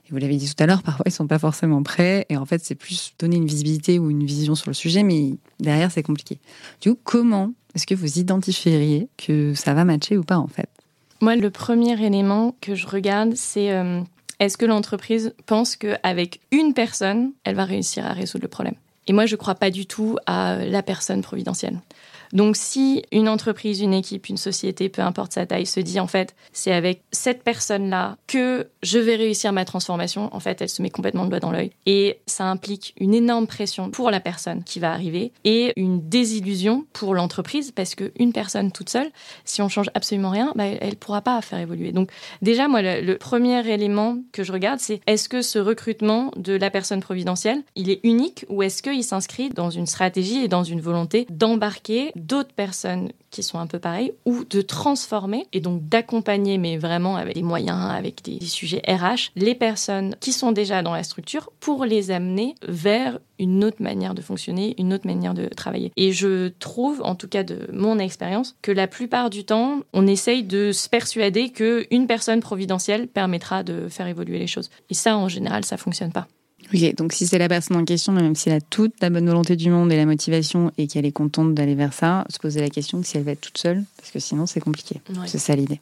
[0.07, 2.25] Et vous l'avez dit tout à l'heure, parfois ils sont pas forcément prêts.
[2.29, 5.35] Et en fait, c'est plus donner une visibilité ou une vision sur le sujet, mais
[5.59, 6.39] derrière, c'est compliqué.
[6.81, 10.69] Du coup, comment est-ce que vous identifieriez que ça va matcher ou pas en fait?
[11.21, 14.01] Moi, le premier élément que je regarde, c'est euh,
[14.39, 18.75] est-ce que l'entreprise pense qu'avec une personne, elle va réussir à résoudre le problème?
[19.07, 21.79] Et moi, je ne crois pas du tout à la personne providentielle.
[22.33, 26.07] Donc si une entreprise, une équipe, une société, peu importe sa taille, se dit en
[26.07, 30.81] fait, c'est avec cette personne-là que je vais réussir ma transformation, en fait, elle se
[30.81, 31.71] met complètement le doigt dans l'œil.
[31.85, 36.85] Et ça implique une énorme pression pour la personne qui va arriver et une désillusion
[36.93, 39.09] pour l'entreprise parce qu'une personne toute seule,
[39.43, 41.91] si on change absolument rien, bah, elle ne pourra pas faire évoluer.
[41.91, 42.11] Donc
[42.41, 46.53] déjà, moi, le, le premier élément que je regarde, c'est est-ce que ce recrutement de
[46.53, 50.63] la personne providentielle, il est unique ou est-ce qu'il s'inscrit dans une stratégie et dans
[50.63, 55.87] une volonté d'embarquer d'autres personnes qui sont un peu pareilles ou de transformer et donc
[55.87, 60.81] d'accompagner, mais vraiment avec des moyens, avec des, sujets RH, les personnes qui sont déjà
[60.81, 65.33] dans la structure pour les amener vers une autre manière de fonctionner, une autre manière
[65.33, 65.91] de travailler.
[65.97, 70.07] Et je trouve, en tout cas de mon expérience, que la plupart du temps, on
[70.07, 74.69] essaye de se persuader qu'une personne providentielle permettra de faire évoluer les choses.
[74.89, 76.27] Et ça, en général, ça fonctionne pas.
[76.73, 79.27] Ok, donc si c'est la personne en question, même si elle a toute la bonne
[79.27, 82.61] volonté du monde et la motivation et qu'elle est contente d'aller vers ça, se poser
[82.61, 85.01] la question si elle va être toute seule, parce que sinon c'est compliqué.
[85.25, 85.79] C'est ça l'idée.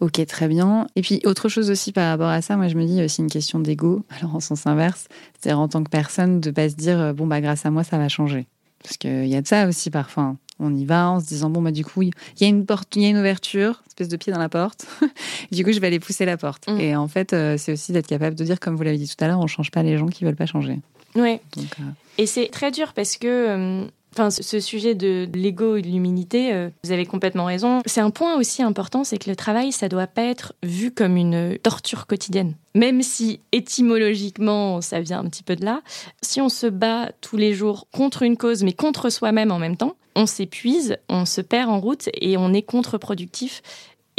[0.00, 0.86] Ok, très bien.
[0.94, 3.28] Et puis autre chose aussi par rapport à ça, moi je me dis aussi une
[3.28, 5.08] question d'ego, alors en sens inverse,
[5.38, 7.98] c'est-à-dire en tant que personne de pas se dire bon bah grâce à moi ça
[7.98, 8.46] va changer,
[8.82, 10.22] parce qu'il y a de ça aussi parfois.
[10.22, 12.66] Hein on y va en se disant bon bah du coup il y a une
[12.66, 14.86] porte, il y a une ouverture, espèce de pied dans la porte.
[15.52, 16.68] du coup je vais aller pousser la porte.
[16.68, 16.80] Mm.
[16.80, 19.22] Et en fait euh, c'est aussi d'être capable de dire comme vous l'avez dit tout
[19.24, 20.80] à l'heure, on change pas les gens qui veulent pas changer.
[21.14, 21.40] Ouais.
[21.56, 21.84] Donc, euh,
[22.18, 23.86] Et c'est très dur parce que, euh,
[24.18, 27.80] enfin, ce- sujet de l'ego et de l'humilité, euh, vous avez complètement raison.
[27.86, 31.16] C'est un point aussi important, c'est que le travail, ça doit pas être vu comme
[31.16, 32.54] une torture quotidienne.
[32.74, 35.82] Même si étymologiquement, ça vient un petit peu de là.
[36.22, 39.76] Si on se bat tous les jours contre une cause, mais contre soi-même en même
[39.76, 43.62] temps, on s'épuise, on se perd en route et on est contre-productif.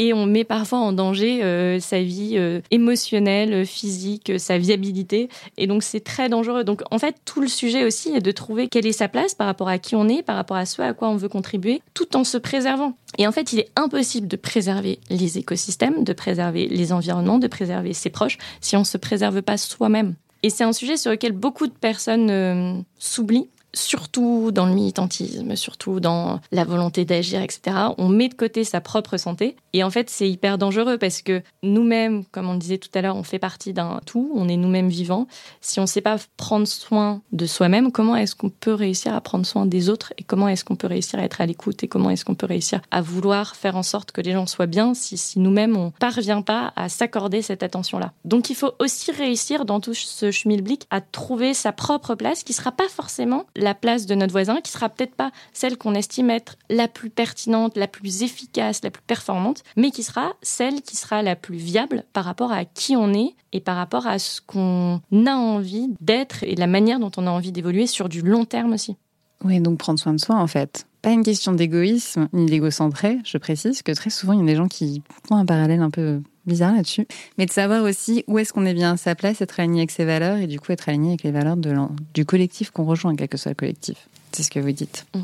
[0.02, 5.28] Et on met parfois en danger euh, sa vie euh, émotionnelle, physique, sa viabilité.
[5.58, 6.64] Et donc, c'est très dangereux.
[6.64, 9.46] Donc, en fait, tout le sujet aussi est de trouver quelle est sa place par
[9.46, 12.16] rapport à qui on est, par rapport à ce à quoi on veut contribuer, tout
[12.16, 12.94] en se préservant.
[13.18, 17.48] Et en fait, il est impossible de préserver les écosystèmes, de préserver les environnements, de
[17.48, 20.16] préserver ses proches, si on ne se préserve pas soi-même.
[20.44, 23.50] Et c'est un sujet sur lequel beaucoup de personnes euh, s'oublient.
[23.74, 27.76] Surtout dans le militantisme, surtout dans la volonté d'agir, etc.
[27.98, 29.56] On met de côté sa propre santé.
[29.74, 33.02] Et en fait, c'est hyper dangereux parce que nous-mêmes, comme on le disait tout à
[33.02, 35.28] l'heure, on fait partie d'un tout, on est nous-mêmes vivants.
[35.62, 39.22] Si on ne sait pas prendre soin de soi-même, comment est-ce qu'on peut réussir à
[39.22, 41.88] prendre soin des autres et comment est-ce qu'on peut réussir à être à l'écoute et
[41.88, 44.94] comment est-ce qu'on peut réussir à vouloir faire en sorte que les gens soient bien
[44.94, 48.14] si, nous-mêmes on parvient pas à s'accorder cette attention-là.
[48.26, 52.54] Donc il faut aussi réussir dans tout ce schmilblick à trouver sa propre place qui
[52.54, 56.30] sera pas forcément la place de notre voisin, qui sera peut-être pas celle qu'on estime
[56.30, 60.96] être la plus pertinente, la plus efficace, la plus performante, mais qui sera celle qui
[60.96, 64.42] sera la plus viable par rapport à qui on est et par rapport à ce
[64.42, 68.46] qu'on a envie d'être et la manière dont on a envie d'évoluer sur du long
[68.46, 68.96] terme aussi.
[69.44, 70.86] Oui, donc prendre soin de soi, en fait.
[71.02, 74.56] Pas une question d'égoïsme ni d'égocentré, je précise, que très souvent, il y a des
[74.56, 78.52] gens qui font un parallèle un peu bizarre là-dessus, mais de savoir aussi où est-ce
[78.52, 80.90] qu'on est bien à sa place, être aligné avec ses valeurs et du coup être
[80.90, 81.74] aligné avec les valeurs de
[82.14, 84.10] du collectif qu'on rejoint, quel que soit le collectif.
[84.34, 85.06] C'est ce que vous dites.
[85.16, 85.22] Mm.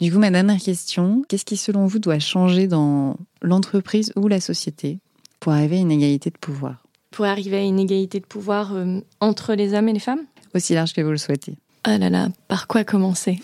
[0.00, 4.40] Du coup, ma dernière question, qu'est-ce qui selon vous doit changer dans l'entreprise ou la
[4.40, 4.98] société
[5.40, 6.82] pour arriver à une égalité de pouvoir?
[7.10, 10.24] Pour arriver à une égalité de pouvoir euh, entre les hommes et les femmes?
[10.54, 11.54] Aussi large que vous le souhaitez.
[11.84, 13.40] Ah là là, par quoi commencer?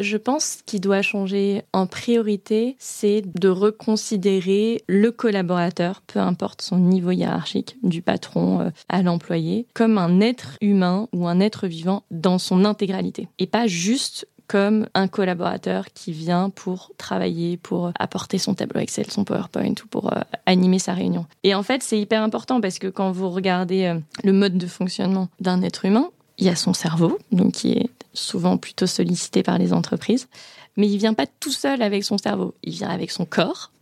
[0.00, 6.78] Je pense qu'il doit changer en priorité, c'est de reconsidérer le collaborateur, peu importe son
[6.78, 12.04] niveau hiérarchique, du patron euh, à l'employé, comme un être humain ou un être vivant
[12.10, 13.28] dans son intégralité.
[13.38, 19.10] Et pas juste comme un collaborateur qui vient pour travailler, pour apporter son tableau Excel,
[19.10, 21.24] son PowerPoint ou pour euh, animer sa réunion.
[21.42, 24.66] Et en fait, c'est hyper important parce que quand vous regardez euh, le mode de
[24.66, 29.42] fonctionnement d'un être humain, il y a son cerveau, donc qui est souvent plutôt sollicité
[29.42, 30.28] par les entreprises,
[30.76, 33.72] mais il vient pas tout seul avec son cerveau, il vient avec son corps,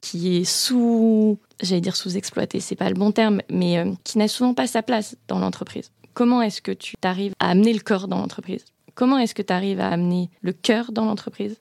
[0.00, 4.28] qui est sous, j'allais dire sous-exploité, c'est pas le bon terme, mais euh, qui n'a
[4.28, 5.90] souvent pas sa place dans l'entreprise.
[6.12, 8.64] Comment est-ce que tu t'arrives à amener le corps dans l'entreprise?
[8.94, 11.56] Comment est-ce que tu arrives à amener le cœur dans l'entreprise?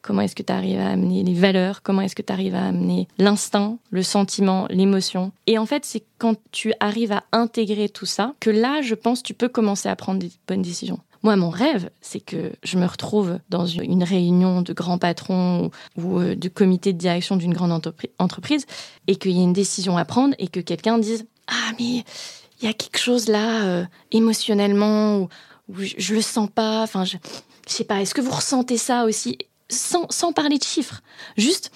[0.00, 1.82] Comment est-ce que tu arrives à amener les valeurs?
[1.82, 5.32] Comment est-ce que tu arrives à amener l'instinct, le sentiment, l'émotion?
[5.46, 9.22] Et en fait, c'est quand tu arrives à intégrer tout ça que là, je pense,
[9.22, 11.00] tu peux commencer à prendre des bonnes décisions.
[11.22, 16.20] Moi, mon rêve, c'est que je me retrouve dans une réunion de grands patrons ou,
[16.20, 18.66] euh, de comité de direction d'une grande entrepri- entreprise
[19.06, 22.04] et qu'il y ait une décision à prendre et que quelqu'un dise Ah, mais
[22.60, 25.28] il y a quelque chose là, euh, émotionnellement, ou,
[25.68, 27.16] ou je, je le sens pas, enfin, je,
[27.68, 29.38] je sais pas, est-ce que vous ressentez ça aussi
[29.70, 31.02] sans, sans parler de chiffres.
[31.36, 31.70] Juste,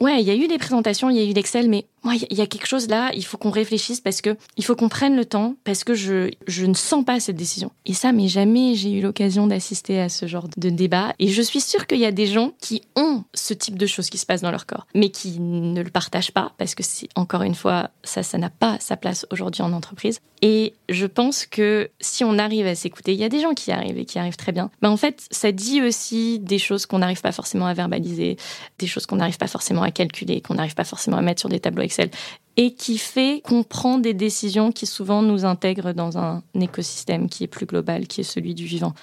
[0.00, 2.36] ouais, il y a eu des présentations, il y a eu l'Excel, mais moi, il
[2.36, 5.16] y a- quelque chose là, il faut qu'on réfléchisse parce que il faut qu'on prenne
[5.16, 7.72] le temps parce que je, je ne sens pas cette décision.
[7.84, 11.14] Et ça, mais jamais j'ai eu l'occasion d'assister à ce genre de débat.
[11.18, 14.08] Et je suis sûre qu'il y a des gens qui ont ce type de choses
[14.10, 17.08] qui se passent dans leur corps, mais qui ne le partagent pas parce que c'est
[17.16, 20.20] encore une fois, ça, ça n'a pas sa place aujourd'hui en entreprise.
[20.42, 23.72] Et je pense que si on arrive à s'écouter, il y a des gens qui
[23.72, 24.70] arrivent et qui arrivent très bien.
[24.82, 28.36] Mais en fait, ça dit aussi des choses qu'on n'arrive pas forcément à verbaliser,
[28.78, 31.48] des choses qu'on n'arrive pas forcément à calculer, qu'on n'arrive pas forcément à mettre sur
[31.48, 32.10] des tableaux Excel,
[32.56, 37.44] et qui fait qu'on prend des décisions qui souvent nous intègrent dans un écosystème qui
[37.44, 38.94] est plus global, qui est celui du vivant.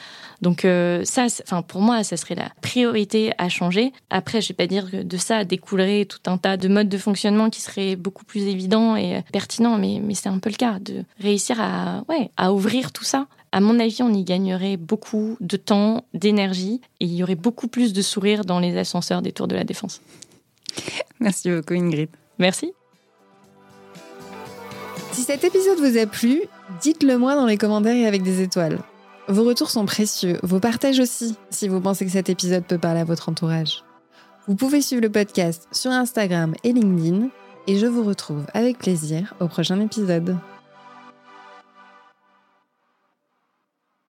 [0.41, 3.93] Donc euh, ça, enfin pour moi, ça serait la priorité à changer.
[4.09, 6.97] Après, je vais pas dire que de ça découlerait tout un tas de modes de
[6.97, 10.79] fonctionnement qui seraient beaucoup plus évidents et pertinents, mais, mais c'est un peu le cas
[10.79, 12.03] de réussir à,
[12.37, 13.27] à ouvrir tout ça.
[13.51, 17.67] À mon avis, on y gagnerait beaucoup de temps, d'énergie, et il y aurait beaucoup
[17.67, 20.01] plus de sourires dans les ascenseurs des tours de la défense.
[21.19, 22.09] Merci beaucoup, Ingrid.
[22.39, 22.73] Merci.
[25.11, 26.41] Si cet épisode vous a plu,
[26.81, 28.79] dites-le moi dans les commentaires et avec des étoiles.
[29.27, 33.01] Vos retours sont précieux, vos partages aussi, si vous pensez que cet épisode peut parler
[33.01, 33.83] à votre entourage.
[34.47, 37.29] Vous pouvez suivre le podcast sur Instagram et LinkedIn,
[37.67, 40.35] et je vous retrouve avec plaisir au prochain épisode.